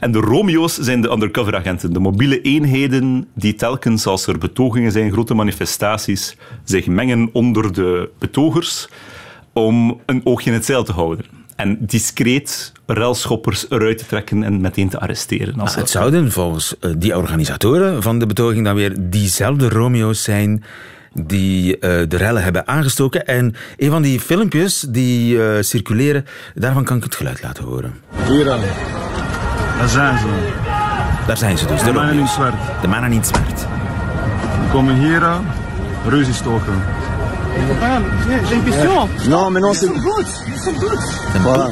En 0.00 0.12
de 0.12 0.18
Romeo's 0.18 0.78
zijn 0.78 1.00
de 1.00 1.10
undercover-agenten, 1.10 1.92
de 1.92 1.98
mobiele 1.98 2.40
eenheden 2.40 3.28
die 3.34 3.54
telkens 3.54 4.06
als 4.06 4.26
er 4.26 4.38
betogingen 4.38 4.92
zijn, 4.92 5.12
grote 5.12 5.34
manifestaties, 5.34 6.36
zich 6.64 6.86
mengen 6.86 7.30
onder 7.32 7.72
de 7.72 8.10
betogers 8.18 8.88
om 9.52 10.00
een 10.06 10.20
oogje 10.24 10.50
in 10.50 10.56
het 10.56 10.64
zeil 10.64 10.84
te 10.84 10.92
houden 10.92 11.24
en 11.58 11.78
discreet 11.80 12.72
ruilschoppers 12.86 13.66
eruit 13.70 13.98
te 13.98 14.06
trekken 14.06 14.42
en 14.42 14.60
meteen 14.60 14.88
te 14.88 15.00
arresteren. 15.00 15.60
Als 15.60 15.74
het 15.74 15.90
zouden 15.90 16.32
volgens 16.32 16.78
eh, 16.78 16.90
die 16.98 17.16
organisatoren 17.16 18.02
van 18.02 18.18
de 18.18 18.26
betoging 18.26 18.64
dan 18.64 18.74
weer 18.74 18.96
diezelfde 19.00 19.68
Romeo's 19.68 20.22
zijn 20.22 20.64
die 21.26 21.74
uh, 21.74 21.80
de 21.80 22.16
rellen 22.16 22.42
hebben 22.42 22.66
aangestoken. 22.68 23.26
En 23.26 23.54
een 23.76 23.90
van 23.90 24.02
die 24.02 24.20
filmpjes 24.20 24.84
die 24.88 25.34
uh, 25.34 25.50
circuleren, 25.60 26.26
daarvan 26.54 26.84
kan 26.84 26.96
ik 26.96 27.02
het 27.02 27.14
geluid 27.14 27.42
laten 27.42 27.64
horen. 27.64 28.00
Hier 28.26 28.44
dan. 28.44 28.60
Daar 29.78 29.88
zijn 29.88 30.18
ze. 30.18 30.26
Daar 31.26 31.36
zijn 31.36 31.58
ze 31.58 31.66
dus. 31.66 31.78
De, 31.78 31.84
de 31.84 31.92
mannen 31.92 32.18
in 32.18 32.28
zwart. 32.28 32.54
De 32.80 32.88
mannen 32.88 33.12
in 33.12 33.24
zwart. 33.24 33.66
Die 34.60 34.70
komen 34.72 34.94
hier 34.94 35.24
aan, 35.24 35.44
ruzie 36.08 36.34
stoken. 36.34 36.82
J'ai 38.48 38.54
une 38.54 38.62
question. 38.62 39.08
Non, 39.28 39.52
mais 39.52 39.60
non, 39.60 39.74
c'est... 39.74 40.02
boots. 40.02 40.42
Some 40.64 40.78
boots. 40.78 41.06
Voilà. 41.42 41.68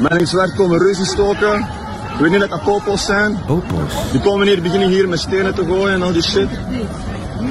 Mannen 0.00 0.20
in 0.20 0.26
zwart 0.26 0.54
komen 0.54 0.78
ruzie 0.78 1.04
stoken. 1.04 1.66
Ik 2.14 2.24
weet 2.24 2.30
niet 2.30 2.40
dat 2.40 2.50
dat 2.50 2.62
popo's 2.62 3.04
zijn. 3.04 3.38
Popo's? 3.46 3.92
Die 4.12 4.20
komen 4.20 4.46
hier, 4.46 4.62
beginnen 4.62 4.88
hier 4.88 5.08
met 5.08 5.18
stenen 5.18 5.54
te 5.54 5.64
gooien 5.64 5.94
en 5.94 6.02
al 6.02 6.12
die 6.12 6.22
shit. 6.22 6.48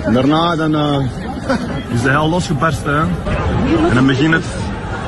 En 0.04 0.14
daarna 0.14 0.56
dan, 0.56 0.76
uh, 0.76 1.06
is 1.94 2.02
de 2.02 2.10
hel 2.10 2.30
losgebarsten. 2.30 2.94
Hè? 2.94 3.02
En 3.90 3.96
dan 3.96 4.06
begint, 4.06 4.34
het, 4.34 4.46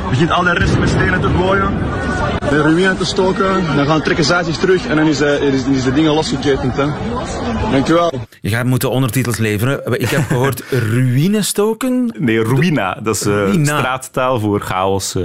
begint 0.10 0.32
al 0.32 0.44
de 0.44 0.54
rest 0.54 0.80
met 0.80 0.90
stenen 0.90 1.22
te 1.22 1.30
gooien. 1.38 1.78
De 2.50 2.62
ruïne 2.62 2.96
te 2.98 3.06
stoken. 3.06 3.76
Dan 3.76 3.86
gaan 3.86 4.02
trekken 4.02 4.26
zij 4.26 4.44
zich 4.44 4.58
terug 4.58 4.88
en 4.88 4.96
dan 4.96 5.08
is, 5.08 5.22
uh, 5.22 5.42
is, 5.42 5.64
is 5.64 5.84
de 5.84 5.94
dingen 5.94 6.14
losgeketend. 6.14 6.76
Hè? 6.76 6.86
Dankjewel. 7.72 8.12
Je 8.42 8.50
gaat 8.50 8.66
moeten 8.66 8.90
ondertitels 8.92 9.38
leveren. 9.38 10.00
Ik 10.02 10.10
heb 10.10 10.26
gehoord 10.28 10.64
ruïne 10.70 11.42
stoken. 11.42 12.14
Nee, 12.18 12.44
ruïna. 12.44 13.00
Dat 13.04 13.16
is 13.16 13.26
uh, 13.26 13.64
straattaal 13.64 14.40
voor 14.40 14.60
chaos. 14.60 15.16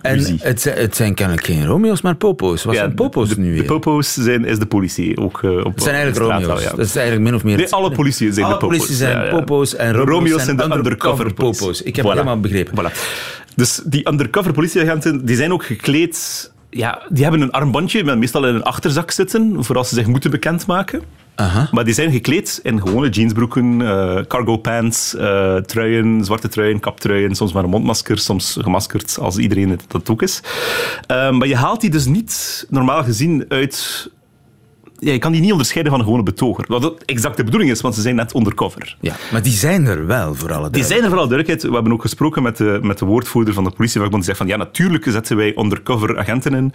En 0.00 0.38
het, 0.40 0.64
het, 0.64 0.96
zijn 0.96 1.14
kennelijk 1.14 1.46
geen 1.46 1.66
Romeo's, 1.66 2.00
maar 2.00 2.16
Popo's. 2.16 2.64
Wat 2.64 2.74
ja, 2.74 2.80
zijn 2.80 2.94
Popo's 2.94 3.28
de, 3.28 3.40
nu 3.40 3.52
weer? 3.52 3.60
De 3.60 3.66
Popo's 3.66 4.14
zijn, 4.14 4.44
is 4.44 4.58
de 4.58 4.66
politie. 4.66 5.16
Ook, 5.16 5.42
uh, 5.42 5.64
op, 5.64 5.74
het 5.74 5.82
zijn 5.82 5.94
eigenlijk 5.94 6.32
Romeo's. 6.32 6.62
Ja. 6.62 6.70
Dat 6.70 6.86
is 6.86 6.96
eigenlijk 6.96 7.26
min 7.26 7.34
of 7.34 7.44
meer... 7.44 7.56
Nee, 7.56 7.72
alle 7.72 7.90
politie 7.90 8.32
zijn 8.32 8.46
alle 8.46 8.54
de 8.54 8.60
Popo's. 8.60 8.76
politie 8.76 8.96
zijn 8.96 9.24
ja, 9.24 9.30
Popo's 9.30 9.74
en 9.74 9.92
Romeo's, 9.92 10.08
Romeo's 10.08 10.44
zijn, 10.44 10.58
zijn 10.58 10.70
de 10.70 10.76
undercover, 10.76 11.34
Popo's. 11.34 11.82
Ik 11.82 11.96
heb 11.96 12.04
voilà. 12.04 12.08
het 12.08 12.18
helemaal 12.18 12.40
begrepen. 12.40 12.84
Voilà. 12.84 12.92
Dus 13.54 13.80
die 13.84 14.08
undercover 14.08 14.52
politieagenten 14.52 15.24
die 15.24 15.36
zijn 15.36 15.52
ook 15.52 15.64
gekleed... 15.64 16.50
Ja, 16.70 17.02
die 17.08 17.22
hebben 17.22 17.40
een 17.40 17.50
armbandje 17.50 18.04
met 18.04 18.18
meestal 18.18 18.46
in 18.46 18.54
een 18.54 18.62
achterzak 18.62 19.10
zitten, 19.10 19.64
voor 19.64 19.76
als 19.76 19.88
ze 19.88 19.94
zich 19.94 20.06
moeten 20.06 20.30
bekendmaken. 20.30 21.02
Aha. 21.34 21.68
Maar 21.70 21.84
die 21.84 21.94
zijn 21.94 22.12
gekleed 22.12 22.60
in 22.62 22.80
gewone 22.80 23.08
jeansbroeken, 23.08 23.80
uh, 23.80 24.20
cargo 24.28 24.56
pants, 24.56 25.14
uh, 25.14 25.56
truien, 25.56 26.24
zwarte 26.24 26.48
truien, 26.48 26.80
kaptruien, 26.80 27.34
soms 27.34 27.52
maar 27.52 27.64
een 27.64 27.70
mondmasker, 27.70 28.18
soms 28.18 28.56
gemaskerd 28.60 29.18
als 29.18 29.36
iedereen 29.36 29.70
het 29.70 29.84
dat 29.88 30.10
ook 30.10 30.22
is. 30.22 30.40
Uh, 31.10 31.30
maar 31.30 31.48
je 31.48 31.56
haalt 31.56 31.80
die 31.80 31.90
dus 31.90 32.06
niet 32.06 32.66
normaal 32.68 33.04
gezien 33.04 33.44
uit 33.48 34.10
ja, 34.98 35.12
je 35.12 35.18
kan 35.18 35.32
die 35.32 35.40
niet 35.40 35.52
onderscheiden 35.52 35.92
van 35.92 36.00
een 36.00 36.06
gewone 36.06 36.24
betoger. 36.24 36.64
Wat 36.68 36.82
dat 36.82 37.02
exact 37.04 37.36
de 37.36 37.44
bedoeling 37.44 37.70
is, 37.70 37.80
want 37.80 37.94
ze 37.94 38.00
zijn 38.00 38.14
net 38.14 38.34
undercover. 38.34 38.96
Ja, 39.00 39.14
maar 39.32 39.42
die 39.42 39.52
zijn 39.52 39.86
er 39.86 40.06
wel, 40.06 40.34
voor 40.34 40.52
alle 40.52 40.70
Die 40.70 40.84
zijn 40.84 41.02
er 41.02 41.08
voor 41.08 41.18
alle 41.18 41.28
duidelijkheid. 41.28 41.62
We 41.62 41.74
hebben 41.74 41.92
ook 41.92 42.00
gesproken 42.00 42.42
met 42.42 42.56
de, 42.56 42.78
met 42.82 42.98
de 42.98 43.04
woordvoerder 43.04 43.54
van 43.54 43.64
de 43.64 43.70
politievakbond. 43.70 44.24
Die 44.24 44.34
zegt 44.34 44.38
van, 44.38 44.46
ja, 44.46 44.56
natuurlijk 44.56 45.04
zetten 45.08 45.36
wij 45.36 45.56
undercover 45.58 46.18
agenten 46.18 46.54
in 46.54 46.72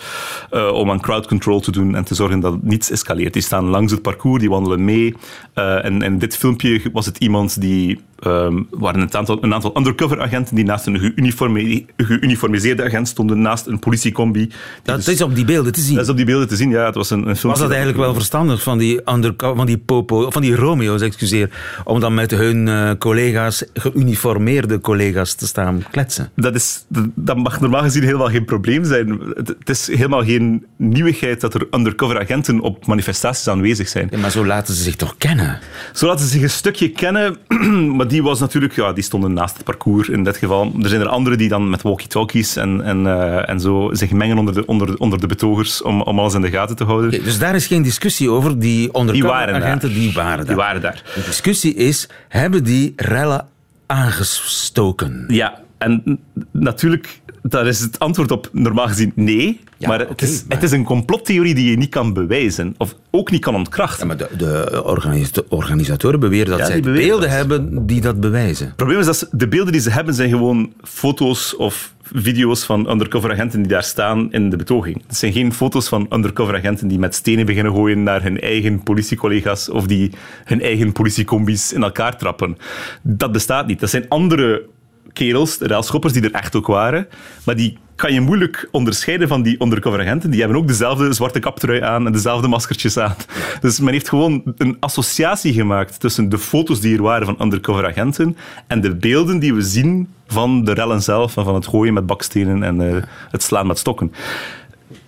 uh, 0.51 0.73
om 0.73 0.91
aan 0.91 1.01
crowd 1.01 1.27
control 1.27 1.59
te 1.59 1.71
doen 1.71 1.95
en 1.95 2.03
te 2.03 2.15
zorgen 2.15 2.39
dat 2.39 2.63
niets 2.63 2.91
escaleert. 2.91 3.33
Die 3.33 3.41
staan 3.41 3.65
langs 3.65 3.91
het 3.91 4.01
parcours, 4.01 4.39
die 4.39 4.49
wandelen 4.49 4.85
mee. 4.85 5.15
Uh, 5.55 5.85
en 5.85 6.01
in 6.01 6.17
dit 6.17 6.37
filmpje 6.37 6.81
was 6.93 7.05
het 7.05 7.17
iemand 7.17 7.61
die 7.61 7.99
um, 8.27 8.67
waren 8.69 9.01
een 9.01 9.13
aantal, 9.13 9.43
een 9.43 9.53
aantal 9.53 9.77
undercover 9.77 10.21
agenten 10.21 10.55
die 10.55 10.65
naast 10.65 10.85
een 10.85 10.99
geuniforme, 10.99 11.85
geuniformiseerde 11.97 12.83
agent 12.83 13.07
stonden, 13.07 13.41
naast 13.41 13.65
een 13.65 13.79
politiecombi. 13.79 14.51
Dat 14.83 14.95
dus, 14.95 15.07
is 15.07 15.21
op 15.21 15.35
die 15.35 15.45
beelden 15.45 15.73
te 15.73 15.81
zien? 15.81 15.95
Dat 15.95 16.03
is 16.03 16.09
op 16.09 16.17
die 16.17 16.25
beelden 16.25 16.47
te 16.47 16.55
zien, 16.55 16.69
ja. 16.69 16.85
Het 16.85 16.95
was 16.95 17.09
een, 17.09 17.27
een. 17.27 17.35
Was 17.41 17.59
dat 17.59 17.69
eigenlijk 17.69 17.97
wel 17.97 18.13
verstandig 18.13 18.63
van 18.63 18.77
die, 18.77 19.11
undercover, 19.13 19.55
van 19.55 19.65
die 19.65 19.77
popo, 19.77 20.31
van 20.31 20.41
die 20.41 20.55
Romeo's, 20.55 21.01
excuseer, 21.01 21.49
om 21.83 21.99
dan 21.99 22.13
met 22.13 22.31
hun 22.31 22.67
uh, 22.67 22.91
collega's, 22.99 23.63
geuniformeerde 23.73 24.79
collega's, 24.79 25.33
te 25.33 25.47
staan 25.47 25.83
kletsen? 25.91 26.31
Dat, 26.35 26.55
is, 26.55 26.85
dat, 26.87 27.05
dat 27.15 27.37
mag 27.37 27.59
normaal 27.59 27.81
gezien 27.81 28.03
helemaal 28.03 28.29
geen 28.29 28.45
probleem 28.45 28.85
zijn. 28.85 29.19
Het, 29.33 29.47
het, 29.47 29.69
is 29.69 29.87
helemaal 29.87 30.23
geen 30.23 30.65
nieuwigheid 30.77 31.41
dat 31.41 31.53
er 31.53 31.67
undercover 31.71 32.19
agenten 32.19 32.59
op 32.59 32.85
manifestaties 32.85 33.47
aanwezig 33.47 33.87
zijn. 33.87 34.07
Ja, 34.11 34.17
maar 34.17 34.31
zo 34.31 34.45
laten 34.45 34.73
ze 34.73 34.83
zich 34.83 34.95
toch 34.95 35.15
kennen? 35.17 35.59
Zo 35.93 36.07
laten 36.07 36.25
ze 36.25 36.31
zich 36.31 36.41
een 36.41 36.49
stukje 36.49 36.89
kennen, 36.89 37.37
maar 37.95 38.07
die 38.12 38.24
was 38.24 38.39
natuurlijk, 38.39 38.75
ja, 38.75 38.94
die 38.94 39.03
stonden 39.03 39.34
naast 39.34 39.56
het 39.56 39.63
parcours 39.63 40.10
in 40.10 40.24
dit 40.24 40.38
geval. 40.38 40.72
Er 40.82 40.89
zijn 40.89 41.01
er 41.01 41.08
anderen 41.08 41.38
die 41.38 41.50
dan 41.50 41.70
met 41.70 41.82
walkie-talkies 41.82 42.56
en, 42.56 42.82
en, 42.82 43.06
uh, 43.06 43.50
en 43.50 43.60
zo 43.60 43.89
zich 43.91 44.12
mengen 44.12 44.38
onder 44.38 44.53
de, 44.53 44.65
onder, 44.65 44.98
onder 44.98 45.20
de 45.20 45.27
betogers 45.27 45.82
om, 45.82 46.01
om 46.01 46.20
alles 46.20 46.34
in 46.34 46.41
de 46.41 46.50
gaten 46.50 46.75
te 46.75 46.84
houden. 46.84 47.08
Okay, 47.08 47.24
dus 47.24 47.39
daar 47.39 47.56
is 47.56 47.68
geen 47.68 47.82
discussie 47.82 48.30
over. 48.30 48.60
Die 48.60 48.98
undercover-agenten, 48.98 49.94
die 49.94 50.13
waren 50.13 50.38
daar. 50.38 50.46
Die 50.46 50.56
waren 50.56 50.82
daar. 50.82 51.03
De 51.15 51.24
discussie 51.25 51.75
is, 51.75 52.08
hebben 52.27 52.63
die 52.63 52.94
rellen 52.96 53.48
aangestoken? 53.86 55.25
Ja, 55.27 55.61
en 55.81 56.19
natuurlijk, 56.51 57.21
daar 57.41 57.67
is 57.67 57.79
het 57.79 58.00
antwoord 58.00 58.31
op 58.31 58.50
normaal 58.51 58.88
gezien 58.88 59.11
nee. 59.15 59.59
Ja, 59.77 59.88
maar, 59.88 60.00
okay, 60.00 60.11
het 60.11 60.21
is, 60.21 60.43
maar... 60.47 60.57
het 60.57 60.65
is 60.65 60.71
een 60.71 60.83
complottheorie 60.83 61.55
die 61.55 61.69
je 61.69 61.77
niet 61.77 61.89
kan 61.89 62.13
bewijzen. 62.13 62.75
Of 62.77 62.95
ook 63.11 63.31
niet 63.31 63.41
kan 63.41 63.55
ontkrachten. 63.55 64.07
Ja, 64.07 64.15
maar 64.15 64.17
de, 64.17 64.38
de 64.38 64.83
organis 64.83 65.31
organisatoren 65.50 66.19
beweren 66.19 66.50
dat 66.50 66.59
ja, 66.59 66.65
zij 66.65 66.79
beweren 66.81 67.07
beelden 67.07 67.29
dat. 67.29 67.38
hebben 67.38 67.85
die 67.85 68.01
dat 68.01 68.19
bewijzen. 68.19 68.65
Het 68.65 68.75
probleem 68.75 69.00
is 69.00 69.05
dat 69.05 69.27
de 69.31 69.47
beelden 69.47 69.71
die 69.71 69.81
ze 69.81 69.89
hebben 69.89 70.13
zijn 70.13 70.29
gewoon 70.29 70.73
foto's 70.83 71.55
of 71.55 71.93
video's 72.13 72.63
van 72.63 72.89
undercover 72.89 73.31
agenten 73.31 73.59
die 73.59 73.71
daar 73.71 73.83
staan 73.83 74.31
in 74.31 74.50
de 74.50 74.57
betoging. 74.57 75.03
Het 75.07 75.17
zijn 75.17 75.33
geen 75.33 75.53
foto's 75.53 75.88
van 75.88 76.07
undercover 76.09 76.55
agenten 76.55 76.88
die 76.88 77.00
met 77.00 77.15
stenen 77.15 77.45
beginnen 77.45 77.73
gooien 77.73 78.03
naar 78.03 78.23
hun 78.23 78.39
eigen 78.39 78.83
politiecollega's 78.83 79.69
of 79.69 79.88
die 79.88 80.11
hun 80.45 80.61
eigen 80.61 80.91
politiecombi's 80.91 81.71
in 81.71 81.83
elkaar 81.83 82.17
trappen. 82.17 82.57
Dat 83.01 83.31
bestaat 83.31 83.67
niet. 83.67 83.79
Dat 83.79 83.89
zijn 83.89 84.05
andere 84.07 84.65
kerels, 85.13 85.58
railschoppers, 85.58 86.13
die 86.13 86.24
er 86.24 86.32
echt 86.32 86.56
ook 86.56 86.68
waren. 86.68 87.08
Maar 87.46 87.56
die 87.56 87.77
kan 88.01 88.13
je 88.13 88.22
moeilijk 88.22 88.68
onderscheiden 88.72 89.27
van 89.27 89.41
die 89.41 89.63
undercover 89.63 90.00
agenten. 90.00 90.32
Die 90.32 90.39
hebben 90.39 90.58
ook 90.58 90.68
dezelfde 90.68 91.13
zwarte 91.13 91.39
kaptrui 91.39 91.82
aan 91.82 92.06
en 92.06 92.12
dezelfde 92.12 92.48
maskertjes 92.48 92.98
aan. 92.98 93.15
Dus 93.62 93.80
men 93.80 93.94
heeft 93.94 94.10
gewoon 94.10 94.44
een 94.58 94.77
associatie 94.80 95.53
gemaakt 95.53 96.00
tussen 96.00 96.30
de 96.30 96.38
foto's 96.38 96.80
die 96.80 96.96
er 96.96 97.01
waren 97.01 97.25
van 97.25 97.41
undercover 97.41 97.86
agenten 97.86 98.38
en 98.68 98.82
de 98.82 98.96
beelden 98.96 99.39
die 99.39 99.53
we 99.53 99.62
zien 99.62 100.08
van 100.27 100.63
de 100.63 100.74
rellen 100.74 101.01
zelf 101.01 101.38
en 101.38 101.44
van 101.44 101.56
het 101.56 101.68
gooien 101.68 101.94
met 101.94 102.06
bakstenen 102.06 102.63
en 102.63 102.82
uh, 102.82 103.03
het 103.32 103.44
slaan 103.44 103.68
met 103.68 103.77
stokken. 103.77 104.12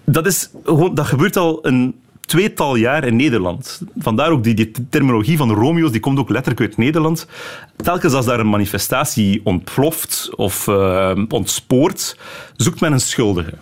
Dat, 0.04 0.26
is 0.26 0.50
dat 0.94 1.06
gebeurt 1.06 1.38
al 1.38 1.60
een 1.62 1.96
tweetal 2.26 2.76
jaar 2.76 3.04
in 3.04 3.16
Nederland. 3.16 3.82
Vandaar 3.98 4.32
ook 4.32 4.44
die, 4.44 4.72
terminologie 4.90 5.38
van 5.38 5.52
Romeo's, 5.52 5.92
die 5.92 6.00
komt 6.00 6.20
ook 6.20 6.30
letterlijk 6.30 6.62
uit 6.62 6.78
Nederland. 6.78 7.28
Telkens 7.76 8.14
als 8.14 8.26
daar 8.26 8.40
een 8.40 8.50
manifestatie 8.50 9.42
ontploft 9.44 10.30
of 10.36 10.68
uh, 10.68 11.12
ontspoort, 11.30 12.18
zoekt 12.56 12.80
men 12.80 12.92
een 12.92 13.02
schuldige. 13.02 13.54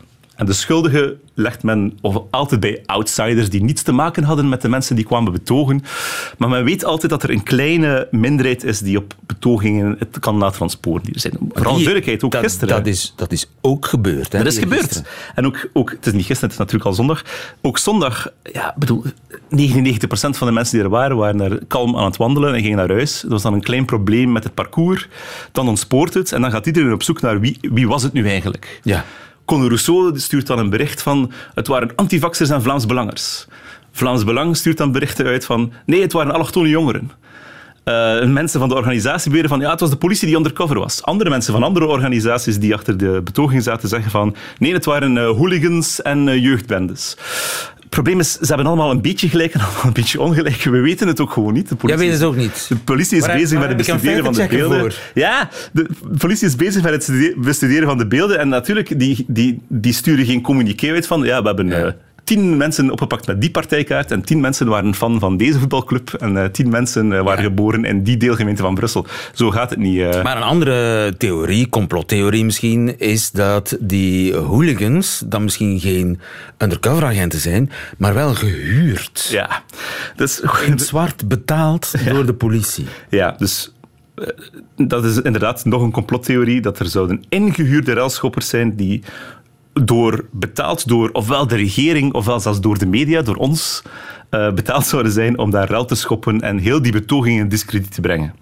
En 0.41 0.47
de 0.47 0.53
schuldige 0.53 1.17
legt 1.33 1.63
men 1.63 1.97
altijd 2.29 2.59
bij 2.59 2.83
outsiders 2.85 3.49
die 3.49 3.63
niets 3.63 3.81
te 3.81 3.91
maken 3.91 4.23
hadden 4.23 4.49
met 4.49 4.61
de 4.61 4.69
mensen 4.69 4.95
die 4.95 5.05
kwamen 5.05 5.31
betogen. 5.31 5.83
Maar 6.37 6.49
men 6.49 6.63
weet 6.63 6.85
altijd 6.85 7.11
dat 7.11 7.23
er 7.23 7.29
een 7.29 7.43
kleine 7.43 8.07
minderheid 8.11 8.63
is 8.63 8.79
die 8.79 8.97
op 8.97 9.15
betogingen 9.25 9.95
het 9.99 10.19
kan 10.19 10.37
laten 10.37 10.61
ontsporen. 10.61 11.03
Die 11.03 11.13
er 11.13 11.19
zijn 11.19 11.33
vooral 11.53 11.73
duidelijkheid, 11.73 12.23
ook 12.23 12.31
dat, 12.31 12.41
gisteren. 12.41 12.75
Dat 12.75 12.85
is, 12.85 13.13
dat 13.15 13.31
is 13.31 13.49
ook 13.61 13.85
gebeurd. 13.85 14.31
Hè, 14.31 14.37
Dat 14.37 14.47
is 14.47 14.59
gebeurd. 14.59 14.81
gisteren. 14.81 15.07
En 15.35 15.45
ook, 15.45 15.69
ook, 15.73 15.91
het 15.91 16.05
is 16.05 16.13
niet 16.13 16.25
gisteren, 16.25 16.43
het 16.43 16.51
is 16.51 16.57
natuurlijk 16.57 16.85
al 16.85 16.93
zondag. 16.93 17.23
Ook 17.61 17.77
zondag, 17.77 18.31
ja, 18.53 18.73
bedoel, 18.77 19.03
99% 19.03 19.07
van 20.09 20.47
de 20.47 20.53
mensen 20.53 20.75
die 20.75 20.83
er 20.83 20.91
waren, 20.91 21.17
waren 21.17 21.37
daar 21.37 21.65
kalm 21.67 21.97
aan 21.97 22.05
het 22.05 22.17
wandelen 22.17 22.53
en 22.53 22.61
gingen 22.61 22.77
naar 22.77 22.91
huis. 22.91 23.23
Er 23.23 23.29
was 23.29 23.41
dan 23.41 23.53
een 23.53 23.63
klein 23.63 23.85
probleem 23.85 24.31
met 24.31 24.43
het 24.43 24.53
parcours. 24.53 25.07
Dan 25.51 25.67
ontspoort 25.67 26.13
het 26.13 26.31
en 26.31 26.41
dan 26.41 26.51
gaat 26.51 26.65
iedereen 26.65 26.93
op 26.93 27.03
zoek 27.03 27.21
naar 27.21 27.39
wie, 27.39 27.57
wie 27.61 27.87
was 27.87 28.03
het 28.03 28.13
nu 28.13 28.29
eigenlijk. 28.29 28.79
Ja. 28.83 29.05
Conor 29.51 29.67
Rousseau 29.67 30.19
stuurt 30.19 30.47
dan 30.47 30.59
een 30.59 30.69
bericht 30.69 31.01
van 31.01 31.31
het 31.53 31.67
waren 31.67 31.91
antivaxers 31.95 32.49
en 32.49 32.61
Vlaams 32.61 32.85
Belangers. 32.85 33.47
Vlaams 33.91 34.23
Belang 34.23 34.57
stuurt 34.57 34.77
dan 34.77 34.91
berichten 34.91 35.25
uit 35.25 35.45
van 35.45 35.71
nee, 35.85 36.01
het 36.01 36.13
waren 36.13 36.33
allochtone 36.33 36.69
jongeren. 36.69 37.11
Eh, 37.83 38.25
mensen 38.25 38.59
van 38.59 38.69
de 38.69 38.75
organisatie 38.75 39.29
beweren 39.29 39.49
van 39.49 39.59
ja, 39.59 39.71
het 39.71 39.79
was 39.79 39.89
de 39.89 39.95
politie 39.95 40.27
die 40.27 40.35
undercover 40.35 40.79
was. 40.79 41.03
Andere 41.03 41.29
mensen 41.29 41.53
van 41.53 41.63
andere 41.63 41.85
organisaties 41.85 42.59
die 42.59 42.73
achter 42.73 42.97
de 42.97 43.21
betoging 43.23 43.63
zaten 43.63 43.89
zeggen 43.89 44.11
van 44.11 44.35
nee, 44.57 44.73
het 44.73 44.85
waren 44.85 45.17
eh, 45.17 45.29
hooligans 45.29 46.01
en 46.01 46.27
eh, 46.27 46.43
jeugdbendes. 46.43 47.17
Het 47.91 47.99
probleem 47.99 48.19
is, 48.21 48.31
ze 48.31 48.45
hebben 48.47 48.65
allemaal 48.65 48.91
een 48.91 49.01
beetje 49.01 49.29
gelijk 49.29 49.53
en 49.53 49.59
allemaal 49.65 49.83
een 49.85 49.93
beetje 49.93 50.21
ongelijk. 50.21 50.63
We 50.63 50.79
weten 50.79 51.07
het 51.07 51.19
ook 51.19 51.31
gewoon 51.31 51.53
niet. 51.53 51.69
De 51.69 51.75
politie 51.75 51.99
weet 52.01 52.11
is- 52.13 52.19
het 52.19 52.27
ook 52.27 52.35
niet. 52.35 52.65
de 52.69 52.75
politie 52.75 53.17
is 53.17 53.25
Waar- 53.25 53.35
bezig 53.35 53.49
waar 53.59 53.59
met 53.59 53.67
het 53.67 53.77
bestuderen 53.77 54.23
van 54.23 54.33
de 54.33 54.47
beelden. 54.47 54.79
voor? 54.79 54.93
Ja, 55.13 55.49
de 55.71 55.87
politie 56.17 56.47
is 56.47 56.55
bezig 56.55 56.83
met 56.83 56.91
het 56.91 57.03
stude- 57.03 57.33
bestuderen 57.37 57.87
van 57.87 57.97
de 57.97 58.07
beelden. 58.07 58.39
En 58.39 58.49
natuurlijk, 58.49 58.99
die, 58.99 59.25
die, 59.27 59.61
die 59.67 59.93
sturen 59.93 60.25
geen 60.25 60.41
communiqué 60.41 60.91
uit 60.91 61.07
van... 61.07 61.23
Ja, 61.23 61.41
we 61.41 61.47
hebben 61.47 61.71
eh, 61.85 61.91
tien 62.23 62.57
mensen 62.57 62.91
opgepakt 62.91 63.27
met 63.27 63.41
die 63.41 63.51
partijkaart 63.51 64.11
en 64.11 64.21
tien 64.21 64.39
mensen 64.39 64.67
waren 64.67 64.95
fan 64.95 65.19
van 65.19 65.37
deze 65.37 65.59
voetbalclub 65.59 66.13
en 66.13 66.37
eh, 66.37 66.45
tien 66.45 66.69
mensen 66.69 67.13
eh, 67.13 67.21
waren 67.21 67.43
geboren 67.43 67.85
in 67.85 68.03
die 68.03 68.17
deelgemeente 68.17 68.61
van 68.61 68.75
Brussel. 68.75 69.05
Zo 69.33 69.51
gaat 69.51 69.69
het 69.69 69.79
niet. 69.79 69.99
eh. 69.99 70.23
Maar 70.23 70.37
een 70.37 70.43
andere 70.43 71.13
theorie, 71.17 71.69
complottheorie 71.69 72.45
misschien, 72.45 72.99
is 72.99 73.31
dat 73.31 73.77
die 73.79 74.35
hooligans 74.35 75.23
dan 75.25 75.43
misschien 75.43 75.79
geen 75.79 76.19
undercover-agenten 76.57 77.39
zijn, 77.39 77.71
maar 77.97 78.13
wel 78.13 78.33
gehuurd. 78.33 79.27
ja, 79.31 79.63
dus... 80.15 80.39
In 80.65 80.71
het 80.71 80.81
zwart 80.81 81.27
betaald 81.27 81.93
door 82.13 82.25
de 82.25 82.33
politie. 82.33 82.85
Ja, 83.09 83.35
dus 83.37 83.73
dat 84.77 85.05
is 85.05 85.21
inderdaad 85.21 85.65
nog 85.65 85.81
een 85.81 85.91
complottheorie, 85.91 86.61
dat 86.61 86.79
er 86.79 86.85
zouden 86.85 87.23
ingehuurde 87.29 87.93
relschoppers 87.93 88.49
zijn 88.49 88.75
die 88.75 89.03
door, 89.73 90.25
betaald 90.31 90.87
door 90.87 91.09
ofwel 91.11 91.47
de 91.47 91.55
regering 91.55 92.13
ofwel 92.13 92.39
zelfs 92.39 92.61
door 92.61 92.77
de 92.77 92.85
media, 92.85 93.21
door 93.21 93.35
ons, 93.35 93.81
eh, 94.29 94.53
betaald 94.53 94.85
zouden 94.85 95.11
zijn 95.11 95.37
om 95.37 95.51
daar 95.51 95.67
rel 95.67 95.85
te 95.85 95.95
schoppen 95.95 96.41
en 96.41 96.57
heel 96.57 96.81
die 96.81 96.91
betogingen 96.91 97.39
in 97.39 97.49
discrediet 97.49 97.93
te 97.93 98.01
brengen. 98.01 98.33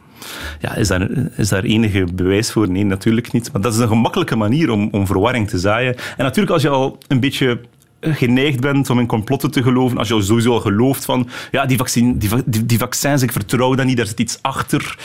Ja, 0.60 0.76
is, 0.76 0.88
daar, 0.88 1.10
is 1.36 1.50
daar 1.50 1.64
enige 1.64 2.06
bewijs 2.14 2.52
voor? 2.52 2.70
Nee, 2.70 2.86
natuurlijk 2.86 3.32
niet. 3.32 3.52
Maar 3.52 3.62
dat 3.62 3.74
is 3.74 3.80
een 3.80 3.88
gemakkelijke 3.88 4.36
manier 4.36 4.70
om, 4.70 4.88
om 4.92 5.06
verwarring 5.06 5.50
te 5.50 5.60
zaaien. 5.60 5.96
En 5.96 6.24
natuurlijk, 6.24 6.52
als 6.52 6.62
je 6.62 6.70
al 6.70 6.98
een 7.08 7.20
beetje 7.20 7.60
geneigd 8.02 8.60
bent 8.60 8.90
om 8.90 9.00
in 9.00 9.08
complotten 9.08 9.52
te 9.52 9.64
geloven, 9.64 9.98
als 9.98 10.08
je 10.08 10.22
sowieso 10.22 10.52
al 10.52 10.60
gelooft 10.60 11.06
van 11.06 11.30
ja, 11.52 11.66
die, 11.66 11.78
vaccin, 11.78 12.18
die, 12.18 12.30
die, 12.46 12.66
die 12.66 12.78
vaccins, 12.78 13.22
ik 13.22 13.32
vertrouw 13.32 13.76
dat 13.76 13.86
niet, 13.86 13.98
daar 13.98 14.08
zit 14.08 14.20
iets 14.20 14.38
achter. 14.42 14.98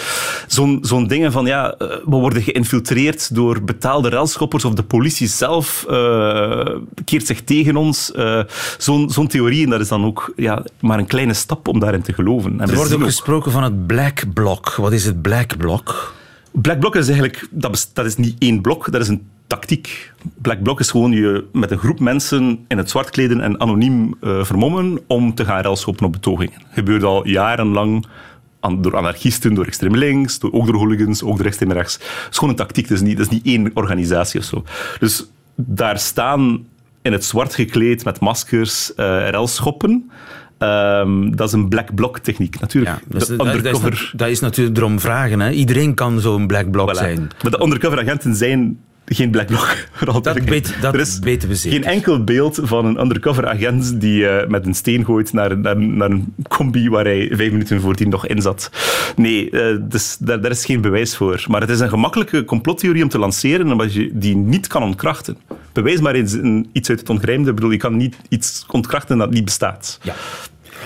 Zo'n 0.46 0.78
zo'n 0.80 1.06
dingen 1.06 1.32
van 1.32 1.46
ja, 1.46 1.74
eh, 1.74 1.88
we 1.88 2.16
worden 2.16 2.42
geïnfiltreerd 2.42 3.34
door 3.34 3.62
betaalde 3.62 4.08
relschoppers 4.08 4.64
of 4.64 4.74
de 4.74 4.82
politie 4.82 5.28
zelf 5.28 5.84
eh, 5.88 6.76
keert 7.04 7.26
zich 7.26 7.42
tegen 7.42 7.76
ons. 7.76 8.12
Eh, 8.12 8.40
Zo'n 8.78 9.10
zo'n 9.10 9.26
theorie, 9.26 9.64
en 9.64 9.70
dat 9.70 9.80
is 9.80 9.88
dan 9.88 10.04
ook 10.04 10.32
ja, 10.36 10.64
maar 10.80 10.98
een 10.98 11.06
kleine 11.06 11.34
stap 11.34 11.68
om 11.68 11.78
daarin 11.78 12.02
te 12.02 12.12
geloven. 12.12 12.60
En 12.60 12.68
Er 12.68 12.76
wordt 12.76 12.94
ook 12.94 13.02
gesproken 13.02 13.52
van 13.52 13.62
het 13.62 13.86
Black 13.86 14.24
Bloc. 14.34 14.74
Wat 14.74 14.92
is 14.92 15.04
het 15.04 15.22
Black 15.22 15.56
Bloc? 15.56 16.14
Black 16.52 16.78
Bloc 16.78 16.94
is 16.94 17.06
eigenlijk, 17.06 17.48
dat 17.50 18.04
is 18.04 18.16
niet 18.16 18.36
één 18.38 18.60
blok, 18.60 18.92
dat 18.92 19.00
is 19.00 19.08
een 19.08 19.26
tactiek. 19.46 20.12
Black 20.42 20.62
Bloc 20.62 20.80
is 20.80 20.90
gewoon 20.90 21.12
je 21.12 21.44
met 21.52 21.70
een 21.70 21.78
groep 21.78 22.00
mensen 22.00 22.64
in 22.68 22.78
het 22.78 22.90
zwart 22.90 23.10
kleden 23.10 23.40
en 23.40 23.60
anoniem 23.60 24.14
eh, 24.20 24.44
vermommen 24.44 25.00
om 25.06 25.34
te 25.34 25.44
gaan 25.44 25.60
relschoppen 25.60 26.06
op 26.06 26.12
betogingen. 26.12 26.62
Gebeurt 26.70 27.02
al 27.02 27.26
jarenlang 27.26 28.06
aan- 28.60 28.82
door 28.82 28.96
anarchisten, 28.96 29.54
door 29.54 29.66
extreem 29.66 29.96
links, 29.96 30.38
door, 30.38 30.52
ook 30.52 30.66
door 30.66 30.76
hooligans, 30.76 31.22
ook 31.22 31.36
door 31.36 31.46
extreem 31.46 31.72
rechts. 31.72 31.94
Het 31.94 32.26
is 32.30 32.34
gewoon 32.38 32.50
een 32.50 32.56
tactiek, 32.56 32.88
dat 32.88 32.96
is 32.96 33.02
niet, 33.04 33.16
dat 33.16 33.26
is 33.26 33.32
niet 33.32 33.46
één 33.46 33.70
organisatie 33.74 34.40
of 34.40 34.46
zo. 34.46 34.64
Dus 34.98 35.26
daar 35.56 35.98
staan 35.98 36.66
in 37.02 37.12
het 37.12 37.24
zwart 37.24 37.54
gekleed 37.54 38.04
met 38.04 38.20
maskers 38.20 38.94
eh 38.94 39.28
relschoppen. 39.30 40.10
Ehm, 40.58 41.30
dat 41.30 41.46
is 41.48 41.52
een 41.54 41.68
black 41.68 41.94
bloc 41.94 42.18
techniek, 42.18 42.60
natuurlijk. 42.60 42.96
dus 43.08 43.26
de 43.26 43.36
dat, 43.36 43.46
dat 43.46 43.46
is, 43.46 43.54
undercover 43.56 44.12
dat 44.16 44.28
is 44.28 44.40
natuurlijk 44.40 44.76
erom 44.76 45.00
vragen. 45.00 45.40
Hè. 45.40 45.50
Iedereen 45.50 45.94
kan 45.94 46.20
zo'n 46.20 46.46
Black 46.46 46.70
Bloc 46.70 46.90
Voilà. 46.90 46.98
zijn. 46.98 47.28
Maar 47.42 47.50
de 47.50 47.62
undercover 47.62 47.98
agenten 47.98 48.34
zijn 48.34 48.78
geen 49.06 49.30
black 49.30 49.46
bloc. 49.46 49.86
alle 50.06 50.20
duidelijkheid. 50.22 50.68
weet- 50.70 50.82
dat 50.82 50.94
er 50.94 51.00
is 51.00 51.18
weten 51.18 51.48
we 51.48 51.54
zeker. 51.54 51.78
geen 51.82 51.90
enkel 51.92 52.24
beeld 52.24 52.60
van 52.62 52.84
een 52.86 53.00
undercover 53.00 53.46
agent 53.48 54.00
die 54.00 54.28
eh, 54.28 54.48
met 54.48 54.66
een 54.66 54.74
steen 54.74 55.04
gooit 55.04 55.32
naar, 55.32 55.58
naar, 55.58 55.78
naar 55.78 56.10
een 56.10 56.34
combi 56.48 56.88
waar 56.88 57.04
hij 57.04 57.28
vijf 57.32 57.50
minuten 57.50 57.80
voordien 57.80 58.08
nog 58.08 58.26
in 58.26 58.42
zat. 58.42 58.70
Nee, 59.16 59.50
eh, 59.50 59.76
dus 59.82 60.16
daar, 60.20 60.40
daar 60.40 60.50
is 60.50 60.64
geen 60.64 60.80
bewijs 60.80 61.16
voor. 61.16 61.44
Maar 61.48 61.60
het 61.60 61.70
is 61.70 61.80
een 61.80 61.88
gemakkelijke 61.88 62.44
complottheorie 62.44 63.02
om 63.02 63.08
te 63.08 63.18
lanceren, 63.18 63.72
omdat 63.72 63.94
je 63.94 64.10
die 64.12 64.36
niet 64.36 64.66
kan 64.66 64.82
ontkrachten. 64.82 65.36
Bewijs 65.72 66.00
maar 66.00 66.14
eens 66.14 66.32
een- 66.32 66.68
iets 66.72 66.88
uit 66.90 66.98
het 67.00 67.10
ongrijmde. 67.10 67.48
Ik 67.48 67.54
bedoel, 67.54 67.70
je 67.70 67.76
kan 67.76 67.96
niet 67.96 68.16
iets 68.28 68.66
ontkrachten 68.70 69.18
dat 69.18 69.30
niet 69.30 69.44
bestaat. 69.44 69.98
Ja. 70.02 70.14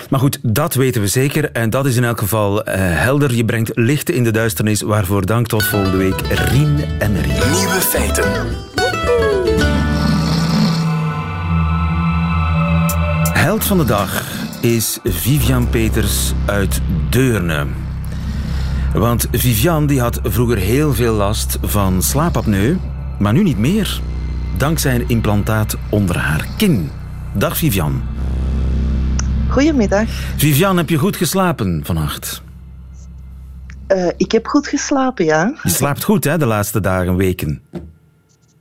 Maar 0.09 0.19
goed, 0.19 0.39
dat 0.41 0.73
weten 0.73 1.01
we 1.01 1.07
zeker. 1.07 1.51
En 1.51 1.69
dat 1.69 1.85
is 1.85 1.95
in 1.95 2.03
elk 2.03 2.19
geval 2.19 2.63
eh, 2.63 2.75
helder. 2.79 3.35
Je 3.35 3.45
brengt 3.45 3.71
licht 3.73 4.09
in 4.09 4.23
de 4.23 4.31
duisternis. 4.31 4.81
Waarvoor 4.81 5.25
dank 5.25 5.47
tot 5.47 5.63
volgende 5.63 5.97
week. 5.97 6.21
Rien 6.21 6.77
Emery. 6.99 7.29
Nieuwe 7.29 7.79
feiten. 7.79 8.25
Held 13.33 13.63
van 13.63 13.77
de 13.77 13.85
dag 13.85 14.23
is 14.61 14.99
Vivian 15.03 15.69
Peters 15.69 16.33
uit 16.45 16.81
Deurne. 17.09 17.65
Want 18.93 19.27
Vivian 19.31 19.85
die 19.85 19.99
had 19.99 20.19
vroeger 20.23 20.57
heel 20.57 20.93
veel 20.93 21.13
last 21.13 21.57
van 21.61 22.01
slaapapneu, 22.01 22.77
maar 23.19 23.33
nu 23.33 23.43
niet 23.43 23.57
meer. 23.57 24.01
Dankzij 24.57 24.95
een 24.95 25.09
implantaat 25.09 25.77
onder 25.89 26.17
haar 26.17 26.47
kin. 26.57 26.89
Dag 27.33 27.57
Vivian. 27.57 28.01
Goedemiddag. 29.49 30.09
Vivian, 30.37 30.77
heb 30.77 30.89
je 30.89 30.97
goed 30.97 31.15
geslapen 31.15 31.81
vannacht? 31.85 32.41
Eh, 33.87 34.07
ik 34.17 34.31
heb 34.31 34.47
goed 34.47 34.67
geslapen, 34.67 35.25
ja. 35.25 35.53
Je 35.63 35.69
slaapt 35.69 36.03
goed, 36.03 36.23
hè, 36.23 36.37
de 36.37 36.45
laatste 36.45 36.79
dagen, 36.79 37.15
weken. 37.15 37.61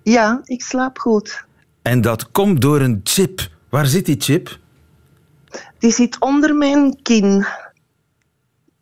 Ja, 0.03 0.41
ik 0.45 0.63
slaap 0.63 0.99
goed. 0.99 1.45
En 1.83 2.01
dat 2.01 2.31
komt 2.31 2.61
door 2.61 2.81
een 2.81 3.01
chip. 3.03 3.49
Waar 3.69 3.87
zit 3.87 4.07
die 4.07 4.17
chip? 4.19 4.59
Die 5.79 5.93
zit 5.93 6.21
onder 6.21 6.55
mijn 6.55 7.03
kin. 7.03 7.47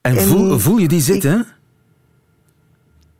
En 0.00 0.16
En 0.16 0.22
voel, 0.22 0.58
voel 0.58 0.76
je 0.76 0.88
die 0.88 1.00
zitten? 1.00 1.46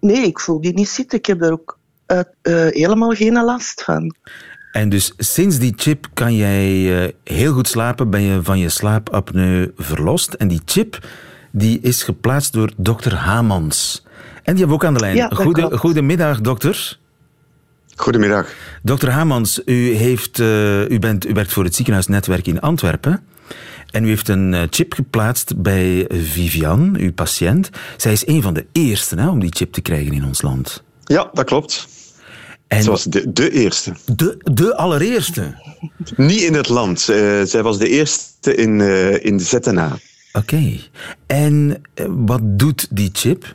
Nee, 0.01 0.27
ik 0.27 0.41
voel 0.41 0.61
die 0.61 0.75
niet 0.75 0.89
zitten. 0.89 1.19
Ik 1.19 1.27
heb 1.27 1.43
er 1.43 1.53
ook 1.53 1.79
eh, 2.07 2.21
helemaal 2.69 3.11
geen 3.11 3.45
last 3.45 3.83
van. 3.83 4.15
En 4.77 4.89
dus 4.89 5.13
sinds 5.19 5.59
die 5.59 5.73
chip 5.77 6.07
kan 6.15 6.35
jij 6.35 7.03
eh, 7.05 7.13
heel 7.25 7.53
goed 7.53 7.69
slapen, 7.69 8.11
ben 8.11 8.21
je 8.21 8.43
van 8.43 8.59
je 8.59 8.69
slaapapneu 8.69 9.73
verlost. 9.77 10.33
En 10.33 10.49
die 10.49 10.61
chip 10.65 11.07
die 11.51 11.81
is 11.81 12.03
geplaatst 12.03 12.53
door 12.53 12.73
dokter 12.77 13.15
Hamans. 13.15 14.03
En 14.43 14.55
die 14.55 14.65
hebben 14.65 14.69
we 14.69 14.75
ook 14.75 14.85
aan 14.85 14.95
de 14.95 15.01
lijn. 15.01 15.17
Ja, 15.17 15.29
Goede, 15.29 15.79
goedemiddag, 15.79 16.41
dokter. 16.41 16.99
Goedemiddag. 17.95 18.53
Dokter 18.83 19.11
Hamans, 19.11 19.61
u, 19.65 19.95
heeft, 19.95 20.39
eh, 20.39 20.91
u, 20.91 20.99
bent, 20.99 21.27
u 21.27 21.33
werkt 21.33 21.53
voor 21.53 21.65
het 21.65 21.75
ziekenhuisnetwerk 21.75 22.47
in 22.47 22.61
Antwerpen. 22.61 23.23
En 23.91 24.05
u 24.05 24.09
heeft 24.09 24.29
een 24.29 24.55
eh, 24.55 24.63
chip 24.71 24.93
geplaatst 24.93 25.63
bij 25.63 26.05
Vivian, 26.09 26.97
uw 26.99 27.13
patiënt. 27.13 27.71
Zij 27.97 28.13
is 28.13 28.27
een 28.27 28.43
van 28.43 28.55
de 28.55 28.67
eerste 28.73 29.17
hè, 29.17 29.29
om 29.29 29.41
die 29.41 29.55
chip 29.57 29.73
te 29.73 29.81
krijgen 29.81 30.13
in 30.13 30.25
ons 30.25 30.43
land. 30.43 30.83
Ja, 31.05 31.31
dat 31.33 31.45
klopt. 31.45 31.96
En 32.69 32.83
Ze 32.83 32.91
was 32.91 33.05
de, 33.05 33.33
de 33.33 33.51
eerste. 33.51 33.93
de, 34.17 34.37
de 34.53 34.77
allereerste. 34.77 35.55
Niet 36.17 36.41
in 36.41 36.55
het 36.55 36.69
land. 36.69 37.09
Eh, 37.09 37.43
zij 37.43 37.63
was 37.63 37.79
de 37.79 37.89
eerste 37.89 38.55
in, 38.55 38.81
eh, 38.81 39.25
in 39.25 39.37
de 39.37 39.45
ZNA. 39.45 39.99
Oké. 40.33 40.81
En 41.27 41.83
eh, 41.95 42.07
wat 42.09 42.41
doet 42.43 42.87
die 42.91 43.11
chip? 43.13 43.55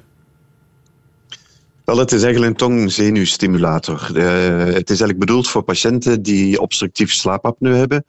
Wel, 1.85 1.97
het 1.97 2.11
is 2.11 2.23
eigenlijk 2.23 2.51
een 2.51 2.67
tongzenuwstimulator. 2.67 4.11
Eh, 4.15 4.57
het 4.57 4.89
is 4.89 4.99
eigenlijk 4.99 5.19
bedoeld 5.19 5.49
voor 5.49 5.61
patiënten 5.63 6.21
die 6.21 6.61
obstructief 6.61 7.13
slaapapneu 7.13 7.73
hebben. 7.75 8.05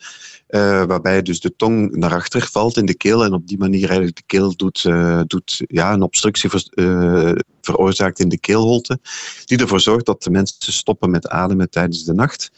Eh, 0.52 0.84
waarbij 0.84 1.22
dus 1.22 1.40
de 1.40 1.56
tong 1.56 1.96
naar 1.96 2.14
achter 2.14 2.48
valt 2.50 2.76
in 2.76 2.86
de 2.86 2.94
keel 2.94 3.24
en 3.24 3.32
op 3.32 3.46
die 3.46 3.58
manier 3.58 3.86
eigenlijk 3.86 4.16
de 4.16 4.22
keel 4.26 4.56
doet, 4.56 4.84
eh, 4.84 5.20
doet 5.26 5.62
ja, 5.66 5.92
een 5.92 6.02
obstructie 6.02 6.50
ver- 6.50 6.68
eh, 6.70 7.32
veroorzaakt 7.60 8.18
in 8.18 8.28
de 8.28 8.38
keelholte. 8.38 8.98
Die 9.44 9.58
ervoor 9.58 9.80
zorgt 9.80 10.06
dat 10.06 10.22
de 10.22 10.30
mensen 10.30 10.72
stoppen 10.72 11.10
met 11.10 11.28
ademen 11.28 11.70
tijdens 11.70 12.04
de 12.04 12.12
nacht. 12.12 12.50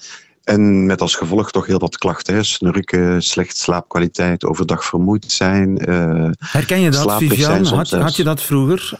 En 0.45 0.87
met 0.87 1.01
als 1.01 1.15
gevolg 1.15 1.51
toch 1.51 1.67
heel 1.67 1.79
wat 1.79 1.99
klachten. 1.99 2.35
Hè? 2.35 2.43
Snurken, 2.43 3.23
slecht 3.23 3.57
slaapkwaliteit, 3.57 4.45
overdag 4.45 4.85
vermoeid 4.85 5.33
zijn. 5.33 5.91
Uh, 5.91 6.31
Herken 6.39 6.81
je 6.81 6.91
dat, 6.91 7.15
Vivian? 7.17 7.65
Had, 7.65 7.91
had, 7.91 8.17
je 8.17 8.25
dat 8.25 8.43
vroeger? 8.43 8.99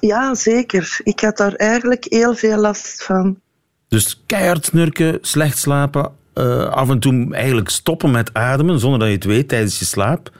Ja, 0.00 0.34
zeker. 0.34 1.00
Ik 1.02 1.20
had 1.20 1.36
daar 1.36 1.54
eigenlijk 1.54 2.06
heel 2.08 2.34
veel 2.34 2.58
last 2.58 3.02
van. 3.02 3.38
Dus 3.88 4.22
keihard 4.26 4.64
snurken, 4.64 5.18
slecht 5.20 5.58
slapen, 5.58 6.12
uh, 6.38 6.64
af 6.64 6.88
en 6.88 6.98
toe 6.98 7.34
eigenlijk 7.34 7.68
stoppen 7.68 8.10
met 8.10 8.34
ademen 8.34 8.80
zonder 8.80 8.98
dat 8.98 9.08
je 9.08 9.14
het 9.14 9.24
weet 9.24 9.48
tijdens 9.48 9.78
je 9.78 9.84
slaap. 9.84 10.30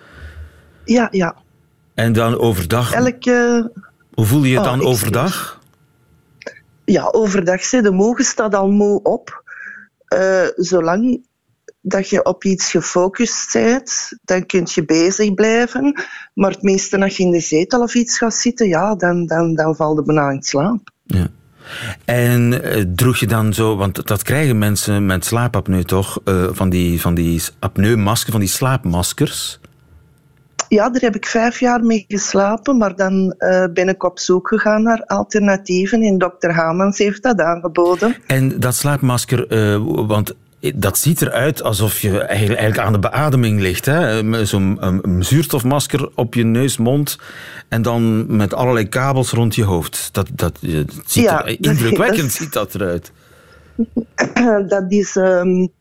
Ja, 0.85 1.09
ja. 1.11 1.37
En 1.95 2.13
dan 2.13 2.39
overdag. 2.39 2.93
Elke... 2.93 3.71
Hoe 4.15 4.27
voel 4.27 4.45
je 4.45 4.51
je 4.51 4.59
oh, 4.59 4.65
dan 4.65 4.83
overdag? 4.83 5.61
Ja, 6.85 7.09
overdag 7.13 7.63
zit 7.63 7.83
de 7.83 7.91
mogen 7.91 8.25
staat 8.25 8.55
al 8.55 8.71
moe 8.71 9.03
op. 9.03 9.43
Uh, 10.15 10.47
zolang 10.57 11.27
dat 11.81 12.09
je 12.09 12.25
op 12.25 12.45
iets 12.45 12.71
gefocust 12.71 13.53
bent, 13.53 14.19
dan 14.25 14.47
kun 14.47 14.67
je 14.71 14.85
bezig 14.85 15.35
blijven. 15.35 16.03
Maar 16.35 16.51
het 16.51 16.63
meeste 16.63 17.01
als 17.01 17.17
je 17.17 17.23
in 17.23 17.31
de 17.31 17.41
zetel 17.41 17.83
of 17.83 17.95
iets 17.95 18.19
gaat 18.19 18.35
zitten, 18.35 18.69
ja, 18.69 18.95
dan, 18.95 19.27
dan, 19.27 19.55
dan 19.55 19.77
valt 19.77 19.99
je 19.99 20.05
bijna 20.05 20.31
in 20.31 20.43
slaap. 20.43 20.91
Ja. 21.05 21.29
En 22.05 22.53
uh, 22.53 22.85
droeg 22.95 23.17
je 23.17 23.27
dan 23.27 23.55
zo, 23.55 23.77
want 23.77 24.07
dat 24.07 24.23
krijgen 24.23 24.59
mensen 24.59 25.07
met 25.07 25.25
slaapapneu 25.25 25.83
toch, 25.83 26.21
uh, 26.25 26.45
van 26.51 26.69
die, 26.69 27.01
van 27.01 27.15
die 27.15 27.43
apneumaskers, 27.59 28.31
van 28.31 28.41
die 28.41 28.49
slaapmaskers? 28.49 29.61
Ja, 30.69 30.91
daar 30.91 31.03
heb 31.03 31.17
ik 31.17 31.27
vijf 31.27 31.61
jaar 31.61 31.85
mee 31.85 32.05
geslapen, 32.09 32.77
maar 32.77 32.97
dan 32.97 33.35
uh, 33.39 33.65
ben 33.73 33.89
ik 33.89 34.05
op 34.05 34.19
zoek 34.19 34.49
gegaan 34.49 34.83
naar 34.83 35.03
alternatieven 35.07 36.03
en 36.03 36.19
dokter 36.19 36.55
Hamans 36.55 36.99
heeft 36.99 37.23
dat 37.23 37.41
aangeboden. 37.41 38.17
En 38.27 38.61
dat 38.61 38.75
slaapmasker, 38.75 39.47
want 40.07 40.35
dat 40.75 40.99
ziet 40.99 41.23
eruit 41.23 41.63
alsof 41.63 42.01
je 42.01 42.21
eigenlijk 42.21 42.79
aan 42.79 42.93
de 42.93 42.99
beademing 42.99 43.61
ligt. 43.61 43.91
Zo'n 44.49 44.79
zuurstofmasker 45.21 46.11
op 46.15 46.35
je 46.35 46.45
neus, 46.45 46.77
mond 46.77 47.19
en 47.69 47.83
dan 47.83 48.37
met 48.37 48.55
allerlei 48.55 48.89
kabels 48.89 49.31
rond 49.31 49.55
je 49.55 49.65
hoofd. 49.65 50.09
Dat, 50.13 50.29
dat, 50.33 50.59
ziet 51.07 51.27
er, 51.27 51.57
indrukwekkend 51.61 52.33
ziet 52.33 52.53
dat 52.53 52.75
eruit. 52.75 53.13
Dat 54.69 54.85
is 54.89 55.17
um, 55.17 55.73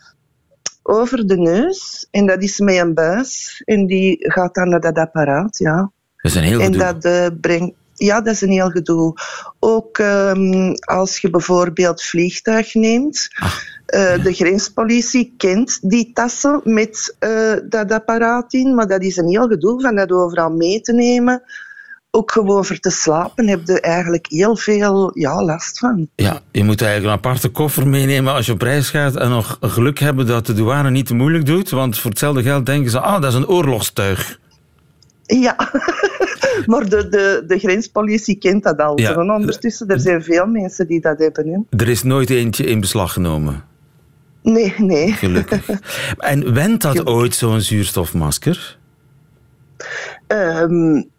over 0.84 1.28
de 1.28 1.38
neus 1.38 2.08
en 2.12 2.26
dat 2.26 2.44
is 2.44 2.60
met 2.60 2.76
een 2.76 2.94
buis 2.94 3.62
en 3.66 3.86
die 3.86 4.16
gaat 4.20 4.56
dan 4.56 4.70
naar 4.70 4.80
dat 4.80 4.98
apparaat, 4.98 5.58
ja. 5.58 5.92
Dat 6.18 6.32
is 6.32 6.36
een 6.36 6.44
heel 6.44 6.60
En 6.60 6.72
dat 6.72 7.06
uh, 7.06 7.28
brengt 7.42 7.74
ja, 7.98 8.22
dat 8.22 8.34
is 8.34 8.42
een 8.42 8.52
heel 8.52 8.70
gedoe. 8.70 9.14
Ook 9.60 9.98
um, 9.98 10.74
als 10.74 11.18
je 11.18 11.30
bijvoorbeeld 11.30 12.04
vliegtuig 12.04 12.74
neemt. 12.74 13.28
Ah, 13.34 13.54
uh, 13.96 14.24
De 14.24 14.34
grenspolitie 14.34 15.34
kent 15.38 15.80
die 15.90 16.12
tassen 16.14 16.62
met 16.64 17.16
uh, 17.20 17.54
dat 17.70 17.92
apparaat 17.92 18.54
in, 18.54 18.76
maar 18.76 18.88
dat 18.88 19.02
is 19.02 19.18
een 19.18 19.28
heel 19.28 19.48
gedoe 19.48 19.82
van 19.82 19.96
dat 19.96 20.12
overal 20.12 20.50
mee 20.50 20.82
te 20.82 20.94
nemen. 20.94 21.44
Ook 22.12 22.32
gewoon 22.32 22.66
voor 22.66 22.80
te 22.80 22.90
slapen 22.90 23.48
heb 23.48 23.62
je 23.66 23.82
eigenlijk 23.82 24.26
heel 24.30 24.58
veel 24.58 25.12
ja, 25.14 25.44
last 25.44 25.80
van. 25.80 26.08
Ja, 26.16 26.40
je 26.52 26.64
moet 26.64 26.82
eigenlijk 26.82 27.14
een 27.14 27.30
aparte 27.30 27.50
koffer 27.50 27.88
meenemen 27.88 28.34
als 28.34 28.46
je 28.46 28.52
op 28.52 28.62
reis 28.62 28.90
gaat 28.90 29.16
en 29.16 29.30
nog 29.30 29.58
geluk 29.62 30.00
hebben 30.00 30.28
dat 30.28 30.46
de 30.46 30.54
douane 30.54 30.90
niet 30.90 31.06
te 31.06 31.16
moeilijk 31.16 31.46
doet, 31.46 31.70
want 31.70 32.00
voor 32.00 32.10
hetzelfde 32.10 32.44
geld 32.44 32.66
denken 32.66 32.92
ze, 32.92 33.00
ah, 33.00 33.22
dat 33.22 33.32
is 33.32 33.38
een 33.38 33.48
oorlogstuig. 33.48 34.40
Ja, 35.26 35.56
maar 36.66 36.90
de, 36.90 37.08
de, 37.10 37.44
de 37.48 37.60
grenspolitie 37.60 38.36
kent 38.36 38.64
dat 38.64 38.78
al. 38.78 39.00
Ja. 39.00 39.12
En 39.12 39.32
ondertussen, 39.32 39.88
er 39.88 40.00
zijn 40.00 40.24
veel 40.24 40.46
mensen 40.46 40.88
die 40.88 41.02
dat 41.02 41.20
hebben. 41.20 41.48
Hè. 41.48 41.78
Er 41.78 41.90
is 41.90 42.04
nooit 42.04 42.30
eentje 42.30 42.66
in 42.66 42.80
beslag 42.80 43.14
genomen? 43.14 43.64
Nee, 44.52 44.74
nee. 44.78 45.12
Gelukkig. 45.12 45.70
En 46.18 46.54
wendt 46.54 46.82
dat 46.82 47.06
ooit, 47.06 47.36
zo'n 47.36 47.62
zuurstofmasker? 47.62 48.78
Um, 50.28 51.10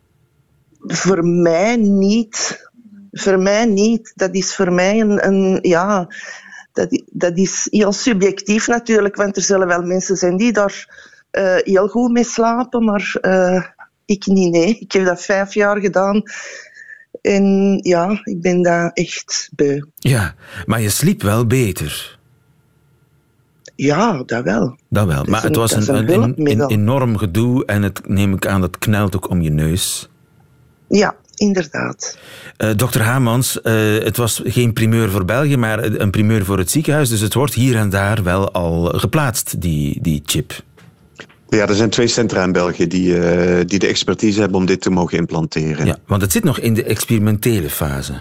voor 0.79 1.27
mij 1.27 1.77
niet. 1.77 2.69
Voor 3.13 3.39
mij 3.39 3.65
niet. 3.65 4.13
Dat 4.15 4.35
is 4.35 4.55
voor 4.55 4.73
mij 4.73 5.01
een... 5.01 5.27
een 5.27 5.59
ja, 5.63 6.09
dat, 6.73 7.03
dat 7.07 7.39
is 7.39 7.67
heel 7.71 7.93
subjectief 7.93 8.67
natuurlijk, 8.67 9.17
want 9.17 9.37
er 9.37 9.43
zullen 9.43 9.67
wel 9.67 9.83
mensen 9.83 10.17
zijn 10.17 10.37
die 10.37 10.53
daar 10.53 10.89
uh, 11.33 11.57
heel 11.57 11.89
goed 11.89 12.13
mee 12.13 12.25
slapen, 12.25 12.85
maar... 12.85 13.17
Uh, 13.21 13.65
ik 14.05 14.27
niet, 14.27 14.53
nee. 14.53 14.79
Ik 14.79 14.93
heb 14.93 15.05
dat 15.05 15.23
vijf 15.23 15.55
jaar 15.55 15.81
gedaan. 15.81 16.23
En 17.21 17.79
ja, 17.83 18.21
ik 18.25 18.41
ben 18.41 18.63
daar 18.63 18.91
echt 18.95 19.49
beu. 19.55 19.81
Ja, 19.95 20.35
maar 20.67 20.81
je 20.81 20.91
sliep 20.91 21.23
wel 21.23 21.47
beter. 21.47 22.18
Ja, 23.81 24.23
dat 24.27 24.45
wel. 24.45 24.77
Dat 24.89 25.07
wel, 25.07 25.25
maar 25.25 25.43
het 25.43 25.57
was 25.57 25.73
een, 25.73 26.13
een, 26.13 26.67
enorm 26.67 27.17
gedoe 27.17 27.65
en 27.65 27.83
het 27.83 28.09
neem 28.09 28.35
ik 28.35 28.47
aan, 28.47 28.61
dat 28.61 28.79
knelt 28.79 29.17
ook 29.17 29.31
om 29.31 29.41
je 29.41 29.51
neus. 29.51 30.09
Ja, 30.89 31.17
inderdaad. 31.35 32.19
Uh, 32.59 32.71
dokter 32.77 33.03
Hamans, 33.03 33.59
uh, 33.63 34.03
het 34.05 34.17
was 34.17 34.43
geen 34.45 34.73
primeur 34.73 35.11
voor 35.11 35.25
België, 35.25 35.57
maar 35.57 35.85
een 35.85 36.11
primeur 36.11 36.45
voor 36.45 36.59
het 36.59 36.71
ziekenhuis. 36.71 37.09
Dus 37.09 37.21
het 37.21 37.35
wordt 37.35 37.55
hier 37.55 37.77
en 37.77 37.91
daar 37.91 38.23
wel 38.23 38.53
al 38.53 38.85
geplaatst, 38.85 39.61
die, 39.61 39.99
die 40.03 40.23
chip. 40.27 40.63
Ja, 41.49 41.69
er 41.69 41.75
zijn 41.75 41.91
twee 41.91 42.07
centra 42.07 42.45
in 42.45 42.53
België 42.53 42.87
die, 42.87 43.17
uh, 43.17 43.61
die 43.67 43.79
de 43.79 43.87
expertise 43.87 44.41
hebben 44.41 44.59
om 44.59 44.67
dit 44.67 44.81
te 44.81 44.91
mogen 44.91 45.19
implanteren. 45.19 45.87
Ja, 45.87 45.97
want 46.07 46.23
het 46.23 46.33
zit 46.33 46.45
nog 46.45 46.59
in 46.59 46.75
de 46.75 46.85
experimentele 46.85 47.71
fase. 47.71 48.21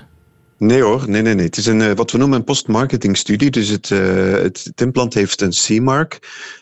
Nee 0.57 0.81
hoor, 0.81 1.09
nee, 1.09 1.21
nee, 1.21 1.33
nee. 1.33 1.45
Het 1.45 1.57
is 1.57 1.65
een, 1.65 1.79
uh, 1.79 1.91
wat 1.91 2.11
we 2.11 2.17
noemen 2.17 2.37
een 2.37 2.43
post-marketing 2.43 3.17
studie. 3.17 3.49
Dus 3.49 3.67
het, 3.67 3.89
uh, 3.89 4.31
het, 4.31 4.63
het 4.63 4.81
implant 4.81 5.13
heeft 5.13 5.41
een 5.41 5.53
C-mark. 5.65 6.19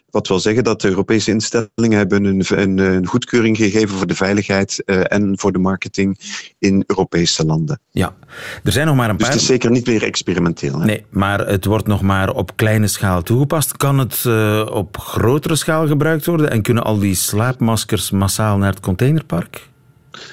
Wat 0.09 0.27
wil 0.27 0.39
zeggen 0.39 0.63
dat 0.63 0.81
de 0.81 0.87
Europese 0.87 1.31
instellingen 1.31 1.97
hebben 1.97 2.23
een, 2.23 2.43
een, 2.47 2.77
een 2.77 3.05
goedkeuring 3.07 3.57
gegeven 3.57 3.97
voor 3.97 4.07
de 4.07 4.15
veiligheid 4.15 4.83
uh, 4.85 5.01
en 5.03 5.39
voor 5.39 5.51
de 5.51 5.59
marketing 5.59 6.19
in 6.59 6.83
Europese 6.87 7.45
landen. 7.45 7.79
Ja, 7.91 8.15
er 8.63 8.71
zijn 8.71 8.87
nog 8.87 8.95
maar 8.95 9.09
een 9.09 9.17
dus 9.17 9.27
paar... 9.27 9.35
Dus 9.35 9.41
het 9.47 9.51
is 9.51 9.55
zeker 9.55 9.71
niet 9.71 9.87
meer 9.87 10.03
experimenteel. 10.03 10.79
Hè? 10.79 10.85
Nee, 10.85 11.05
maar 11.09 11.47
het 11.47 11.65
wordt 11.65 11.87
nog 11.87 12.01
maar 12.01 12.29
op 12.29 12.51
kleine 12.55 12.87
schaal 12.87 13.21
toegepast. 13.21 13.77
Kan 13.77 13.97
het 13.97 14.23
uh, 14.27 14.65
op 14.71 14.97
grotere 14.97 15.55
schaal 15.55 15.87
gebruikt 15.87 16.25
worden 16.25 16.51
en 16.51 16.61
kunnen 16.61 16.83
al 16.83 16.99
die 16.99 17.15
slaapmaskers 17.15 18.11
massaal 18.11 18.57
naar 18.57 18.71
het 18.71 18.79
containerpark? 18.79 19.69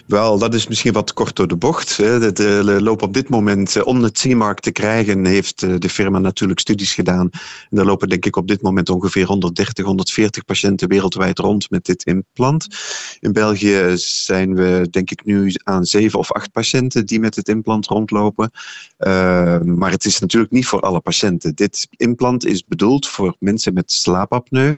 Wel, 0.07 0.39
dat 0.39 0.55
is 0.55 0.69
misschien 0.69 0.93
wat 0.93 1.13
kort 1.13 1.37
door 1.37 1.49
de 1.49 1.57
bocht. 1.57 1.97
De 1.97 2.79
lopen 2.81 3.07
op 3.07 3.15
dit 3.15 3.29
moment, 3.29 3.77
eh, 3.77 3.87
om 3.87 4.03
het 4.03 4.21
C-mark 4.21 4.61
te 4.61 4.71
krijgen, 4.71 5.25
heeft 5.25 5.63
eh, 5.63 5.75
de 5.79 5.89
firma 5.89 6.19
natuurlijk 6.19 6.61
studies 6.61 6.95
gedaan. 6.95 7.31
En 7.71 7.79
er 7.79 7.85
lopen 7.85 8.09
denk 8.09 8.27
ik 8.27 8.37
op 8.37 8.49
dit 8.49 8.63
moment 8.63 8.89
ongeveer 8.89 9.27
130, 9.27 9.85
140 9.85 10.45
patiënten 10.45 10.89
wereldwijd 10.89 11.39
rond 11.39 11.71
met 11.71 11.85
dit 11.85 12.05
implant. 12.05 12.67
In 13.21 13.33
België 13.33 13.93
zijn 13.95 14.55
we 14.55 14.87
denk 14.91 15.11
ik 15.11 15.25
nu 15.25 15.55
aan 15.65 15.85
zeven 15.85 16.19
of 16.19 16.33
acht 16.33 16.53
patiënten 16.53 17.07
die 17.07 17.21
met 17.21 17.37
het 17.37 17.49
implant 17.49 17.87
rondlopen. 17.87 18.51
Uh, 18.99 19.61
maar 19.61 19.91
het 19.91 20.05
is 20.05 20.19
natuurlijk 20.19 20.53
niet 20.53 20.67
voor 20.67 20.81
alle 20.81 21.01
patiënten. 21.01 21.55
Dit 21.55 21.89
implant 21.97 22.47
is 22.47 22.65
bedoeld 22.65 23.09
voor 23.09 23.37
mensen 23.39 23.75
met 23.75 23.93
slaapapneu, 23.93 24.75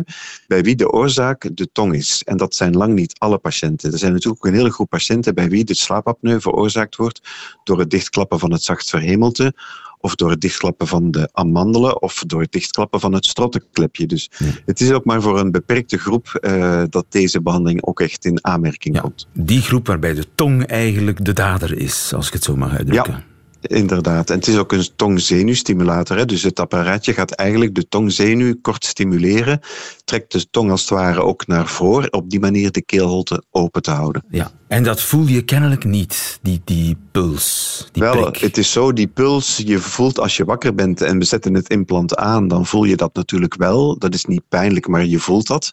bij 0.47 0.63
wie 0.63 0.77
de 0.77 0.91
oorzaak 0.91 1.57
de 1.57 1.69
tong 1.73 1.95
is. 1.95 2.23
En 2.25 2.37
dat 2.37 2.55
zijn 2.55 2.77
lang 2.77 2.95
niet 2.95 3.19
alle 3.19 3.39
patiënten. 3.39 3.93
Er 3.93 3.99
zijn 3.99 4.13
natuurlijk 4.13 4.45
ook 4.45 4.53
een 4.53 4.59
hele 4.59 4.73
groep 4.73 4.93
patiënten 4.95 5.35
bij 5.35 5.49
wie 5.49 5.65
de 5.65 5.75
slaapapneu 5.75 6.41
veroorzaakt 6.41 6.97
wordt 6.97 7.21
door 7.65 7.79
het 7.79 7.91
dichtklappen 7.91 8.39
van 8.39 8.53
het 8.53 8.63
zacht 8.63 8.91
verhemelte 8.91 9.55
of 9.99 10.15
door 10.15 10.31
het 10.31 10.41
dichtklappen 10.41 10.87
van 10.87 11.11
de 11.11 11.29
amandelen 11.33 12.03
of 12.03 12.23
door 12.27 12.41
het 12.41 12.53
dichtklappen 12.53 13.01
van 13.01 13.13
het 13.13 13.27
strottenklepje. 13.27 14.07
Dus 14.07 14.31
het 14.65 14.81
is 14.81 14.91
ook 14.91 15.05
maar 15.05 15.23
voor 15.23 15.39
een 15.39 15.51
beperkte 15.51 15.99
groep 15.99 16.39
uh, 16.41 16.83
dat 16.91 17.07
deze 17.09 17.43
behandeling 17.43 17.85
ook 17.85 18.01
echt 18.01 18.25
in 18.25 18.45
aanmerking 18.45 18.95
ja, 18.95 19.01
komt. 19.01 19.29
Die 19.33 19.61
groep 19.61 19.87
waarbij 19.87 20.15
de 20.15 20.27
tong 20.35 20.67
eigenlijk 20.67 21.25
de 21.25 21.33
dader 21.33 21.79
is, 21.79 22.13
als 22.15 22.27
ik 22.27 22.33
het 22.33 22.45
zo 22.45 22.57
mag 22.57 22.77
uitdrukken. 22.77 23.13
Ja. 23.13 23.34
Inderdaad. 23.67 24.31
En 24.31 24.37
het 24.37 24.47
is 24.47 24.57
ook 24.57 24.73
een 24.73 24.89
tongzenuwstimulator. 24.97 26.17
Hè? 26.17 26.25
Dus 26.25 26.43
het 26.43 26.61
apparaatje 26.61 27.13
gaat 27.13 27.31
eigenlijk 27.31 27.75
de 27.75 27.89
tongzenuw 27.89 28.55
kort 28.63 28.85
stimuleren. 28.85 29.61
Trekt 30.05 30.33
de 30.33 30.51
tong 30.51 30.71
als 30.71 30.81
het 30.81 30.91
ware 30.91 31.23
ook 31.23 31.47
naar 31.47 31.67
voren. 31.67 32.13
Op 32.13 32.31
die 32.31 32.41
manier 32.41 32.73
de 32.73 32.83
keelholte 32.83 33.43
open 33.51 33.83
te 33.83 33.91
houden. 33.91 34.25
Ja, 34.29 34.53
en 34.69 34.83
dat 34.83 35.03
voel 35.03 35.27
je 35.27 35.43
kennelijk 35.43 35.85
niet, 35.85 36.39
die, 36.43 36.61
die 36.65 36.97
puls. 37.13 37.89
Die 37.93 38.03
Wel, 38.03 38.21
prik. 38.21 38.37
het 38.37 38.59
is 38.59 38.73
zo, 38.73 38.93
die 38.93 39.07
puls, 39.07 39.63
je 39.65 39.79
voelt 39.79 40.19
als 40.19 40.37
je 40.37 40.45
wakker 40.45 40.75
bent 40.75 41.01
en 41.01 41.19
we 41.19 41.25
zetten 41.25 41.55
het 41.55 41.69
implant 41.69 42.17
aan, 42.17 42.49
dan 42.49 42.67
voel 42.67 42.85
je 42.85 42.97
dat 42.97 43.15
natuurlijk 43.15 43.55
wel. 43.55 43.99
Dat 43.99 44.15
is 44.15 44.25
niet 44.25 44.43
pijnlijk, 44.49 44.89
maar 44.89 45.05
je 45.05 45.19
voelt 45.19 45.47
dat. 45.47 45.73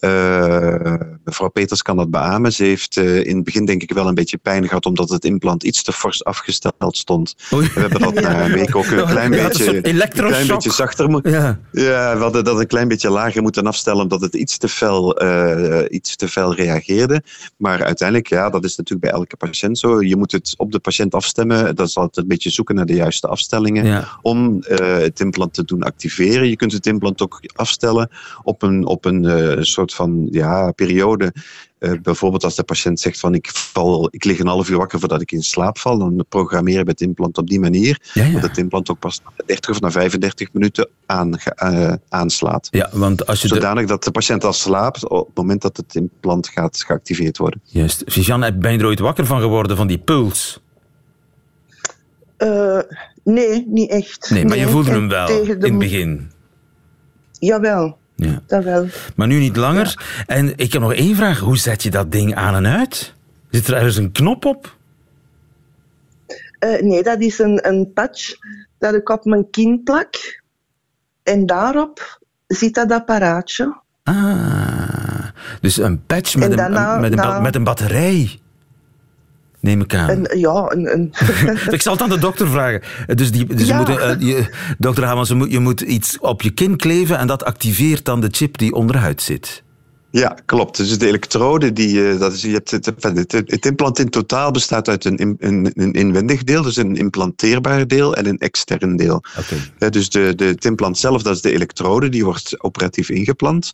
Uh, 0.00 0.94
mevrouw 1.24 1.48
Peters 1.48 1.82
kan 1.82 1.96
dat 1.96 2.10
beamen. 2.10 2.52
Ze 2.52 2.64
heeft 2.64 2.96
uh, 2.96 3.26
in 3.26 3.34
het 3.34 3.44
begin 3.44 3.64
denk 3.64 3.82
ik 3.82 3.92
wel 3.92 4.08
een 4.08 4.14
beetje 4.14 4.38
pijn 4.38 4.68
gehad, 4.68 4.86
omdat 4.86 5.08
het 5.08 5.24
implant 5.24 5.62
iets 5.62 5.82
te 5.82 5.92
fors 5.92 6.24
afgesteld 6.24 6.96
stond 6.96 7.25
We 7.50 7.70
hebben 7.74 8.00
dat 8.00 8.14
na 8.20 8.44
een 8.44 8.52
week 8.52 8.76
ook 8.76 8.86
een 8.86 9.06
klein 9.06 9.30
beetje, 9.30 9.88
een 9.88 10.08
klein 10.08 10.46
beetje 10.46 10.72
zachter 10.72 11.08
moeten. 11.08 11.32
Ja. 11.32 11.58
ja, 11.72 12.16
we 12.16 12.22
hadden 12.22 12.44
dat 12.44 12.60
een 12.60 12.66
klein 12.66 12.88
beetje 12.88 13.10
lager 13.10 13.42
moeten 13.42 13.66
afstellen, 13.66 14.02
omdat 14.02 14.20
het 14.20 14.34
iets 14.34 14.58
te 14.58 14.68
fel, 14.68 15.22
uh, 15.22 15.84
iets 15.88 16.16
te 16.16 16.28
fel 16.28 16.54
reageerde. 16.54 17.22
Maar 17.56 17.84
uiteindelijk, 17.84 18.28
ja, 18.28 18.50
dat 18.50 18.64
is 18.64 18.76
natuurlijk 18.76 19.10
bij 19.10 19.18
elke 19.18 19.36
patiënt 19.36 19.78
zo. 19.78 20.02
Je 20.02 20.16
moet 20.16 20.32
het 20.32 20.54
op 20.56 20.72
de 20.72 20.78
patiënt 20.78 21.14
afstemmen. 21.14 21.76
Dat 21.76 21.88
is 21.88 21.96
altijd 21.96 22.16
een 22.16 22.28
beetje 22.28 22.50
zoeken 22.50 22.74
naar 22.74 22.86
de 22.86 22.94
juiste 22.94 23.26
afstellingen 23.26 24.04
om 24.22 24.62
uh, 24.68 24.98
het 24.98 25.20
implant 25.20 25.54
te 25.54 25.64
doen 25.64 25.82
activeren. 25.82 26.48
Je 26.48 26.56
kunt 26.56 26.72
het 26.72 26.86
implant 26.86 27.22
ook 27.22 27.40
afstellen 27.54 28.10
op 28.42 28.62
een, 28.62 28.86
op 28.86 29.04
een 29.04 29.24
uh, 29.24 29.56
soort 29.60 29.94
van 29.94 30.28
ja, 30.30 30.70
periode 30.70 31.32
uh, 31.78 31.92
bijvoorbeeld 32.02 32.44
als 32.44 32.54
de 32.54 32.62
patiënt 32.62 33.00
zegt 33.00 33.20
van 33.20 33.34
ik, 33.34 33.48
val, 33.48 34.08
ik 34.10 34.24
lig 34.24 34.38
een 34.38 34.46
half 34.46 34.68
uur 34.68 34.76
wakker 34.76 34.98
voordat 34.98 35.20
ik 35.20 35.32
in 35.32 35.42
slaap 35.42 35.78
val, 35.78 35.98
dan 35.98 36.24
programmeren 36.28 36.84
we 36.84 36.90
het 36.90 37.00
implant 37.00 37.38
op 37.38 37.48
die 37.48 37.60
manier. 37.60 38.00
Dat 38.32 38.42
het 38.42 38.58
implant 38.58 38.90
ook 38.90 38.98
pas 38.98 39.20
na 39.24 39.30
30 39.46 39.70
of 39.70 39.80
na 39.80 39.90
35 39.90 40.52
minuten 40.52 40.88
aan, 41.06 41.32
uh, 41.62 41.92
aanslaat. 42.08 42.68
Ja, 42.70 42.90
want 42.92 43.26
als 43.26 43.42
je 43.42 43.48
Zodanig 43.48 43.86
dat 43.86 44.04
de 44.04 44.10
patiënt 44.10 44.44
al 44.44 44.52
slaapt 44.52 45.08
op 45.08 45.26
het 45.26 45.36
moment 45.36 45.62
dat 45.62 45.76
het 45.76 45.94
implant 45.94 46.48
gaat 46.48 46.84
geactiveerd 46.86 47.38
worden. 47.38 47.60
Juist. 47.64 48.02
Viviane, 48.06 48.54
ben 48.54 48.72
je 48.72 48.78
er 48.78 48.86
ooit 48.86 48.98
wakker 48.98 49.26
van 49.26 49.40
geworden, 49.40 49.76
van 49.76 49.86
die 49.86 49.98
puls? 49.98 50.60
Uh, 52.38 52.80
nee, 53.24 53.64
niet 53.68 53.90
echt. 53.90 54.30
Nee, 54.30 54.44
maar 54.44 54.56
je 54.56 54.68
voelde 54.68 54.90
hem 54.90 55.08
wel 55.08 55.28
in 55.28 55.60
het 55.60 55.78
begin? 55.78 56.30
Jawel. 57.38 57.98
Ja. 58.16 58.42
Dat 58.46 58.64
wel. 58.64 58.86
Maar 59.16 59.26
nu 59.26 59.38
niet 59.38 59.56
langer. 59.56 60.04
En 60.26 60.56
ik 60.56 60.72
heb 60.72 60.82
nog 60.82 60.94
één 60.94 61.16
vraag. 61.16 61.38
Hoe 61.38 61.58
zet 61.58 61.82
je 61.82 61.90
dat 61.90 62.12
ding 62.12 62.34
aan 62.34 62.54
en 62.54 62.66
uit? 62.66 63.14
Zit 63.50 63.66
er 63.66 63.74
ergens 63.74 63.96
een 63.96 64.12
knop 64.12 64.44
op? 64.44 64.76
Uh, 66.60 66.80
nee, 66.80 67.02
dat 67.02 67.20
is 67.20 67.38
een, 67.38 67.68
een 67.68 67.92
patch 67.92 68.34
dat 68.78 68.94
ik 68.94 69.08
op 69.08 69.24
mijn 69.24 69.50
kin 69.50 69.82
plak. 69.84 70.42
En 71.22 71.46
daarop 71.46 72.20
zit 72.46 72.74
dat 72.74 72.92
apparaatje. 72.92 73.80
Ah, 74.02 75.26
dus 75.60 75.76
een 75.76 76.04
patch 76.06 76.36
met, 76.36 76.58
een, 76.58 77.00
met, 77.00 77.18
een, 77.18 77.42
met 77.42 77.54
een 77.54 77.64
batterij 77.64 78.40
neem 79.66 79.80
ik 79.80 79.94
aan. 79.94 80.26
Ja, 80.34 80.72
ik 81.76 81.82
zal 81.82 81.92
het 81.92 82.02
aan 82.02 82.08
de 82.08 82.18
dokter 82.18 82.48
vragen. 82.48 82.82
Dus, 83.06 83.30
die, 83.30 83.46
dus 83.46 83.66
ja. 83.66 83.78
je 83.78 83.84
moet, 83.86 83.98
uh, 83.98 84.28
je, 84.28 84.46
dokter 84.78 85.04
Hamans, 85.04 85.28
je 85.28 85.34
moet, 85.34 85.50
je 85.50 85.58
moet 85.58 85.80
iets 85.80 86.18
op 86.20 86.42
je 86.42 86.50
kin 86.50 86.76
kleven 86.76 87.18
en 87.18 87.26
dat 87.26 87.44
activeert 87.44 88.04
dan 88.04 88.20
de 88.20 88.28
chip 88.30 88.58
die 88.58 88.74
onderhuid 88.74 89.22
zit. 89.22 89.62
Ja, 90.16 90.36
klopt. 90.44 90.76
Dus 90.76 90.98
de 90.98 91.06
elektrode, 91.06 91.72
die, 91.72 91.94
uh, 91.96 92.18
dat 92.18 92.32
is, 92.32 92.42
je 92.42 92.52
hebt 92.52 92.70
het, 92.70 92.86
het, 92.86 93.32
het, 93.32 93.66
implant 93.66 93.98
in 93.98 94.08
totaal 94.08 94.50
bestaat 94.50 94.88
uit 94.88 95.04
een, 95.04 95.36
een, 95.38 95.72
een, 95.74 95.92
inwendig 95.92 96.44
deel, 96.44 96.62
dus 96.62 96.76
een 96.76 96.96
implanteerbaar 96.96 97.86
deel 97.86 98.14
en 98.14 98.26
een 98.26 98.38
extern 98.38 98.96
deel. 98.96 99.22
Okay. 99.38 99.58
Uh, 99.78 99.88
dus 99.88 100.08
de, 100.08 100.34
de, 100.34 100.44
het 100.44 100.64
implant 100.64 100.98
zelf, 100.98 101.22
dat 101.22 101.34
is 101.34 101.40
de 101.40 101.52
elektrode, 101.52 102.08
die 102.08 102.24
wordt 102.24 102.62
operatief 102.62 103.08
ingeplant. 103.08 103.72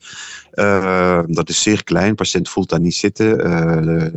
Uh, 0.55 1.21
dat 1.27 1.49
is 1.49 1.63
zeer 1.63 1.85
klein, 1.85 2.09
de 2.09 2.15
patiënt 2.15 2.49
voelt 2.49 2.69
dat 2.69 2.81
niet 2.81 2.95
zitten. 2.95 3.41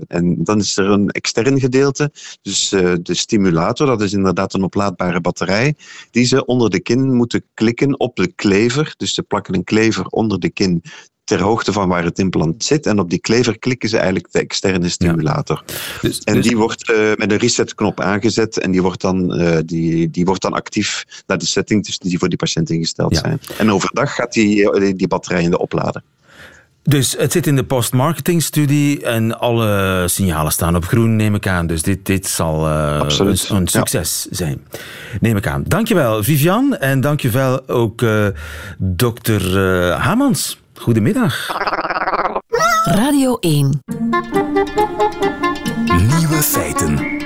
en 0.07 0.43
dan 0.43 0.59
is 0.59 0.77
er 0.77 0.89
een 0.89 1.09
extern 1.09 1.59
gedeelte, 1.59 2.11
dus 2.41 2.69
de 2.69 3.15
stimulator, 3.15 3.87
dat 3.87 4.01
is 4.01 4.13
inderdaad 4.13 4.53
een 4.53 4.63
oplaadbare 4.63 5.21
batterij, 5.21 5.75
die 6.11 6.25
ze 6.25 6.45
onder 6.45 6.69
de 6.69 6.79
kin 6.79 7.13
moeten 7.13 7.43
klikken 7.53 7.99
op 7.99 8.15
de 8.15 8.33
klever. 8.35 8.93
Dus 8.97 9.13
ze 9.13 9.23
plakken 9.23 9.55
een 9.55 9.63
klever 9.63 10.05
onder 10.05 10.39
de 10.39 10.49
kin 10.49 10.83
ter 11.25 11.41
hoogte 11.41 11.73
van 11.73 11.87
waar 11.87 12.03
het 12.03 12.19
implant 12.19 12.63
zit. 12.63 12.85
En 12.85 12.99
op 12.99 13.09
die 13.09 13.19
klever 13.19 13.59
klikken 13.59 13.89
ze 13.89 13.95
eigenlijk 13.95 14.31
de 14.31 14.39
externe 14.39 14.89
stimulator. 14.89 15.63
Dus, 16.01 16.19
en 16.19 16.33
dus- 16.33 16.47
die 16.47 16.57
wordt 16.57 16.89
uh, 16.89 17.15
met 17.15 17.31
een 17.31 17.37
resetknop 17.37 17.99
aangezet 17.99 18.59
en 18.59 18.71
die 18.71 18.81
wordt, 18.81 19.01
dan, 19.01 19.41
uh, 19.41 19.57
die, 19.65 20.09
die 20.09 20.25
wordt 20.25 20.41
dan 20.41 20.53
actief 20.53 21.05
naar 21.27 21.37
de 21.37 21.45
settings 21.45 21.99
die 21.99 22.19
voor 22.19 22.29
die 22.29 22.37
patiënt 22.37 22.69
ingesteld 22.69 23.17
zijn. 23.17 23.39
En 23.57 23.71
overdag 23.71 24.15
gaat 24.15 24.33
die, 24.33 24.71
eh, 24.71 24.93
die 24.95 25.07
batterij 25.07 25.43
in 25.43 25.49
de 25.49 25.57
opladen. 25.57 26.03
Dus 26.83 27.15
het 27.17 27.31
zit 27.31 27.47
in 27.47 27.55
de 27.55 27.63
post-marketing-studie 27.63 29.03
en 29.03 29.39
alle 29.39 30.03
signalen 30.07 30.51
staan 30.51 30.75
op 30.75 30.85
groen, 30.85 31.15
neem 31.15 31.35
ik 31.35 31.47
aan. 31.47 31.67
Dus 31.67 31.81
dit, 31.81 32.05
dit 32.05 32.27
zal 32.27 32.67
uh, 32.67 33.05
een, 33.17 33.37
een, 33.49 33.67
succes 33.67 34.27
ja. 34.29 34.35
zijn. 34.35 34.65
Neem 35.19 35.37
ik 35.37 35.47
aan. 35.47 35.63
Dankjewel, 35.67 36.23
Vivian. 36.23 36.77
En 36.77 37.01
dankjewel 37.01 37.67
ook 37.67 38.01
uh, 38.01 38.27
dokter 38.77 39.57
uh, 39.57 39.99
Hamans. 39.99 40.57
Goedemiddag. 40.79 41.47
Radio 42.85 43.37
1. 43.39 43.83
Nieuwe 46.17 46.41
feiten. 46.41 47.23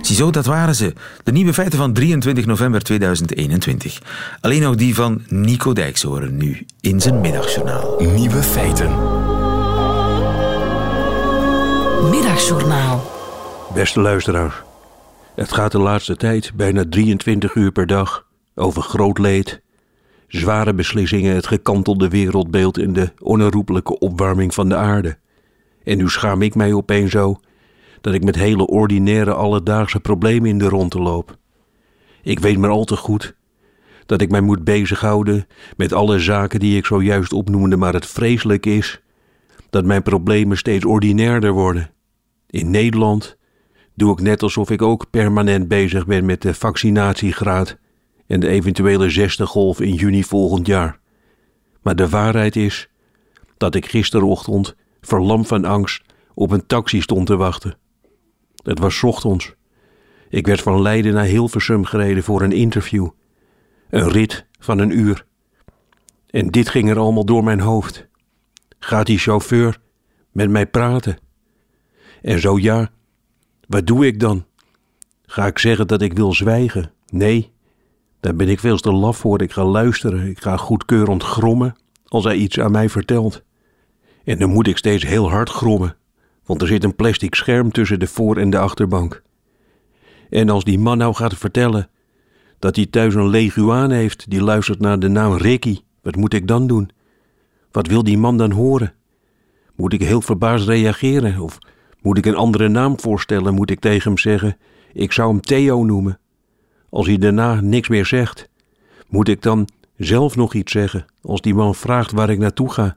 Ziezo, 0.00 0.30
dat 0.30 0.46
waren 0.46 0.74
ze. 0.74 0.92
De 1.22 1.32
nieuwe 1.32 1.54
feiten 1.54 1.78
van 1.78 1.92
23 1.92 2.46
november 2.46 2.82
2021. 2.82 3.98
Alleen 4.40 4.62
nog 4.62 4.74
die 4.74 4.94
van 4.94 5.22
Nico 5.28 5.72
Dijkshoorn 5.72 6.36
nu 6.36 6.66
in 6.80 7.00
zijn 7.00 7.20
middagjournaal. 7.20 7.96
Nieuwe 8.00 8.42
feiten. 8.42 8.90
Middagjournaal. 12.10 13.10
Beste 13.74 14.00
luisteraars. 14.00 14.54
Het 15.34 15.52
gaat 15.52 15.72
de 15.72 15.78
laatste 15.78 16.16
tijd 16.16 16.52
bijna 16.54 16.84
23 16.88 17.54
uur 17.54 17.72
per 17.72 17.86
dag 17.86 18.24
over 18.54 18.82
groot 18.82 19.18
leed, 19.18 19.62
zware 20.38 20.74
beslissingen, 20.74 21.34
het 21.34 21.46
gekantelde 21.46 22.08
wereldbeeld 22.08 22.78
en 22.78 22.92
de 22.92 23.12
onherroepelijke 23.18 23.98
opwarming 23.98 24.54
van 24.54 24.68
de 24.68 24.76
aarde. 24.76 25.16
En 25.84 25.96
nu 25.96 26.08
schaam 26.08 26.42
ik 26.42 26.54
mij 26.54 26.72
opeens 26.72 27.10
zo 27.10 27.40
dat 28.00 28.14
ik 28.14 28.24
met 28.24 28.34
hele 28.34 28.66
ordinaire 28.66 29.34
alledaagse 29.34 30.00
problemen 30.00 30.48
in 30.48 30.58
de 30.58 30.68
ronde 30.68 30.98
loop. 30.98 31.36
Ik 32.22 32.38
weet 32.38 32.58
maar 32.58 32.70
al 32.70 32.84
te 32.84 32.96
goed 32.96 33.34
dat 34.06 34.20
ik 34.20 34.30
mij 34.30 34.40
moet 34.40 34.64
bezighouden 34.64 35.46
met 35.76 35.92
alle 35.92 36.18
zaken 36.18 36.60
die 36.60 36.76
ik 36.76 36.86
zojuist 36.86 37.32
opnoemde, 37.32 37.76
maar 37.76 37.94
het 37.94 38.06
vreselijk 38.06 38.66
is 38.66 39.02
dat 39.70 39.84
mijn 39.84 40.02
problemen 40.02 40.56
steeds 40.56 40.84
ordinairder 40.84 41.52
worden. 41.52 41.90
In 42.50 42.70
Nederland 42.70 43.36
doe 43.94 44.12
ik 44.12 44.20
net 44.20 44.42
alsof 44.42 44.70
ik 44.70 44.82
ook 44.82 45.10
permanent 45.10 45.68
bezig 45.68 46.06
ben 46.06 46.24
met 46.24 46.42
de 46.42 46.54
vaccinatiegraad 46.54 47.78
en 48.26 48.40
de 48.40 48.48
eventuele 48.48 49.10
zesde 49.10 49.46
golf 49.46 49.80
in 49.80 49.94
juni 49.94 50.24
volgend 50.24 50.66
jaar. 50.66 51.00
Maar 51.82 51.96
de 51.96 52.08
waarheid 52.08 52.56
is 52.56 52.88
dat 53.56 53.74
ik 53.74 53.86
gisterochtend, 53.86 54.74
verlamd 55.00 55.46
van 55.46 55.64
angst, 55.64 56.02
op 56.34 56.50
een 56.50 56.66
taxi 56.66 57.00
stond 57.00 57.26
te 57.26 57.36
wachten. 57.36 57.76
Het 58.62 58.78
was 58.78 59.02
ochtends. 59.02 59.54
Ik 60.28 60.46
werd 60.46 60.60
van 60.60 60.82
Leiden 60.82 61.12
naar 61.12 61.24
Hilversum 61.24 61.84
gereden 61.84 62.22
voor 62.22 62.42
een 62.42 62.52
interview. 62.52 63.08
Een 63.90 64.08
rit 64.08 64.46
van 64.58 64.78
een 64.78 64.98
uur. 64.98 65.24
En 66.30 66.50
dit 66.50 66.68
ging 66.68 66.90
er 66.90 66.98
allemaal 66.98 67.24
door 67.24 67.44
mijn 67.44 67.60
hoofd. 67.60 68.06
Gaat 68.78 69.06
die 69.06 69.18
chauffeur 69.18 69.78
met 70.30 70.50
mij 70.50 70.66
praten? 70.66 71.18
En 72.22 72.40
zo 72.40 72.58
ja, 72.58 72.90
wat 73.68 73.86
doe 73.86 74.06
ik 74.06 74.20
dan? 74.20 74.46
Ga 75.26 75.46
ik 75.46 75.58
zeggen 75.58 75.86
dat 75.86 76.02
ik 76.02 76.12
wil 76.12 76.34
zwijgen? 76.34 76.92
Nee, 77.08 77.52
daar 78.22 78.34
ben 78.34 78.48
ik 78.48 78.60
veel 78.60 78.76
te 78.76 78.92
laf 78.92 79.16
voor. 79.16 79.42
Ik 79.42 79.52
ga 79.52 79.64
luisteren. 79.64 80.28
Ik 80.28 80.40
ga 80.40 80.56
goedkeurend 80.56 81.22
grommen 81.22 81.76
als 82.08 82.24
hij 82.24 82.36
iets 82.36 82.60
aan 82.60 82.70
mij 82.70 82.88
vertelt. 82.88 83.42
En 84.24 84.38
dan 84.38 84.50
moet 84.50 84.66
ik 84.66 84.76
steeds 84.76 85.04
heel 85.06 85.30
hard 85.30 85.50
grommen, 85.50 85.96
want 86.44 86.62
er 86.62 86.68
zit 86.68 86.84
een 86.84 86.94
plastic 86.94 87.34
scherm 87.34 87.72
tussen 87.72 87.98
de 87.98 88.06
voor- 88.06 88.36
en 88.36 88.50
de 88.50 88.58
achterbank. 88.58 89.22
En 90.30 90.48
als 90.48 90.64
die 90.64 90.78
man 90.78 90.98
nou 90.98 91.14
gaat 91.14 91.34
vertellen 91.34 91.88
dat 92.58 92.76
hij 92.76 92.86
thuis 92.86 93.14
een 93.14 93.28
leguaan 93.28 93.90
heeft 93.90 94.30
die 94.30 94.42
luistert 94.42 94.80
naar 94.80 94.98
de 94.98 95.08
naam 95.08 95.36
Ricky, 95.36 95.78
wat 96.02 96.16
moet 96.16 96.34
ik 96.34 96.46
dan 96.46 96.66
doen? 96.66 96.90
Wat 97.70 97.86
wil 97.86 98.04
die 98.04 98.18
man 98.18 98.36
dan 98.36 98.50
horen? 98.50 98.94
Moet 99.74 99.92
ik 99.92 100.02
heel 100.02 100.20
verbaasd 100.20 100.66
reageren? 100.66 101.40
Of 101.40 101.58
moet 102.00 102.18
ik 102.18 102.26
een 102.26 102.36
andere 102.36 102.68
naam 102.68 103.00
voorstellen? 103.00 103.54
Moet 103.54 103.70
ik 103.70 103.80
tegen 103.80 104.10
hem 104.10 104.18
zeggen: 104.18 104.56
Ik 104.92 105.12
zou 105.12 105.30
hem 105.30 105.40
Theo 105.40 105.84
noemen? 105.84 106.18
Als 106.92 107.06
hij 107.06 107.18
daarna 107.18 107.60
niks 107.60 107.88
meer 107.88 108.06
zegt, 108.06 108.48
moet 109.08 109.28
ik 109.28 109.42
dan 109.42 109.68
zelf 109.96 110.36
nog 110.36 110.54
iets 110.54 110.72
zeggen 110.72 111.06
als 111.22 111.40
die 111.40 111.54
man 111.54 111.74
vraagt 111.74 112.12
waar 112.12 112.30
ik 112.30 112.38
naartoe 112.38 112.72
ga? 112.72 112.96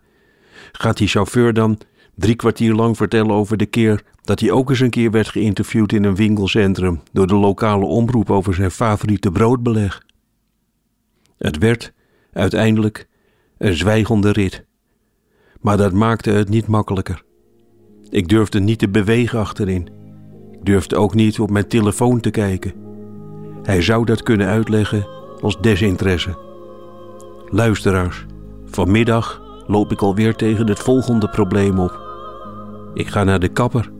Gaat 0.71 0.97
die 0.97 1.07
chauffeur 1.07 1.53
dan 1.53 1.79
drie 2.15 2.35
kwartier 2.35 2.73
lang 2.73 2.97
vertellen 2.97 3.31
over 3.31 3.57
de 3.57 3.65
keer 3.65 4.03
dat 4.23 4.39
hij 4.39 4.51
ook 4.51 4.69
eens 4.69 4.79
een 4.79 4.89
keer 4.89 5.11
werd 5.11 5.27
geïnterviewd 5.27 5.91
in 5.91 6.03
een 6.03 6.15
winkelcentrum 6.15 7.01
door 7.11 7.27
de 7.27 7.35
lokale 7.35 7.85
omroep 7.85 8.31
over 8.31 8.53
zijn 8.53 8.71
favoriete 8.71 9.31
broodbeleg? 9.31 10.05
Het 11.37 11.57
werd 11.57 11.93
uiteindelijk 12.33 13.07
een 13.57 13.73
zwijgende 13.73 14.31
rit. 14.31 14.63
Maar 15.61 15.77
dat 15.77 15.93
maakte 15.93 16.31
het 16.31 16.49
niet 16.49 16.67
makkelijker. 16.67 17.23
Ik 18.09 18.27
durfde 18.27 18.59
niet 18.59 18.79
te 18.79 18.89
bewegen 18.89 19.39
achterin. 19.39 19.89
Durfde 20.63 20.95
ook 20.95 21.13
niet 21.13 21.39
op 21.39 21.49
mijn 21.49 21.67
telefoon 21.67 22.19
te 22.19 22.29
kijken. 22.29 22.84
Hij 23.65 23.81
zou 23.81 24.05
dat 24.05 24.23
kunnen 24.23 24.47
uitleggen 24.47 25.07
als 25.41 25.57
desinteresse. 25.61 26.37
Luisteraars, 27.49 28.25
vanmiddag 28.65 29.41
loop 29.67 29.91
ik 29.91 30.01
alweer 30.01 30.35
tegen 30.35 30.67
het 30.67 30.79
volgende 30.79 31.29
probleem 31.29 31.79
op. 31.79 31.99
Ik 32.93 33.07
ga 33.07 33.23
naar 33.23 33.39
de 33.39 33.47
kapper, 33.47 33.91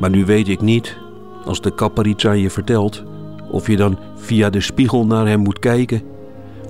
maar 0.00 0.10
nu 0.10 0.24
weet 0.24 0.48
ik 0.48 0.60
niet 0.60 1.00
Als 1.44 1.60
de 1.60 1.74
kapper 1.74 2.06
iets 2.06 2.26
aan 2.26 2.38
je 2.38 2.50
vertelt, 2.50 3.04
of 3.50 3.66
je 3.66 3.76
dan 3.76 3.98
via 4.16 4.50
de 4.50 4.60
spiegel 4.60 5.06
naar 5.06 5.26
hem 5.26 5.40
moet 5.40 5.58
kijken, 5.58 6.02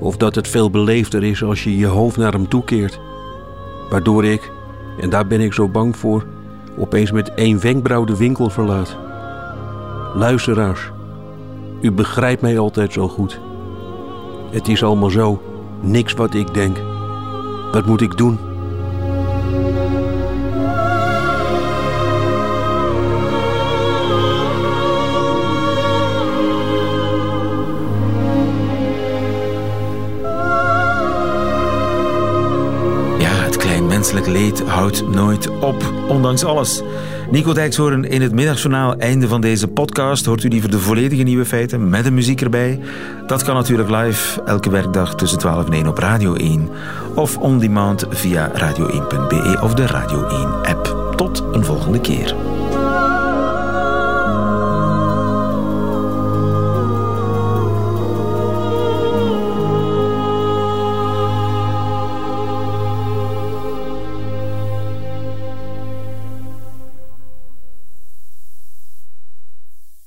of 0.01 0.17
dat 0.17 0.35
het 0.35 0.49
veel 0.49 0.71
beleefder 0.71 1.23
is 1.23 1.43
als 1.43 1.65
je 1.65 1.77
je 1.77 1.87
hoofd 1.87 2.17
naar 2.17 2.33
hem 2.33 2.49
toekeert. 2.49 3.01
Waardoor 3.91 4.25
ik, 4.25 4.53
en 5.01 5.11
daar 5.11 5.27
ben 5.27 5.41
ik 5.41 5.53
zo 5.53 5.69
bang 5.69 5.97
voor, 5.97 6.27
opeens 6.79 7.11
met 7.11 7.35
één 7.35 7.61
wenkbrauw 7.61 8.05
de 8.05 8.17
winkel 8.17 8.51
verlaat. 8.51 8.97
Luisteraars, 10.15 10.91
u 11.83 11.91
begrijpt 11.91 12.43
mij 12.43 12.59
altijd 12.59 12.93
zo 12.93 13.09
goed. 13.09 13.41
Het 14.51 14.69
is 14.69 14.83
allemaal 14.83 15.11
zo, 15.11 15.43
niks 15.81 16.13
wat 16.13 16.35
ik 16.35 16.55
denk. 16.55 16.77
Wat 17.73 17.87
moet 17.87 18.01
ik 18.01 18.17
doen? 18.17 18.52
Houdt 34.51 35.09
nooit 35.09 35.49
op, 35.49 35.93
ondanks 36.09 36.45
alles. 36.45 36.83
Nico 37.31 37.53
Dijkshoorn 37.53 38.05
in 38.05 38.23
het 38.23 38.33
middagjournaal, 38.33 38.97
einde 38.97 39.29
van 39.29 39.41
deze 39.41 39.69
podcast. 39.69 40.25
Hoort 40.25 40.45
u 40.45 40.49
liever 40.49 40.71
de 40.71 40.79
volledige 40.79 41.23
nieuwe 41.23 41.45
feiten 41.45 41.89
met 41.89 42.05
de 42.05 42.11
muziek 42.11 42.41
erbij? 42.41 42.81
Dat 43.27 43.43
kan 43.43 43.55
natuurlijk 43.55 43.91
live, 43.91 44.43
elke 44.43 44.71
werkdag 44.71 45.15
tussen 45.15 45.39
12 45.39 45.67
en 45.67 45.73
1 45.73 45.87
op 45.87 45.99
Radio 45.99 46.35
1. 46.35 46.69
Of 47.15 47.39
on 47.39 47.59
demand 47.59 48.07
via 48.11 48.51
radio1.be 48.55 49.59
of 49.63 49.75
de 49.75 49.87
Radio 49.87 50.27
1 50.27 50.77
app. 50.77 51.13
Tot 51.17 51.45
een 51.53 51.65
volgende 51.65 52.01
keer. 52.01 52.52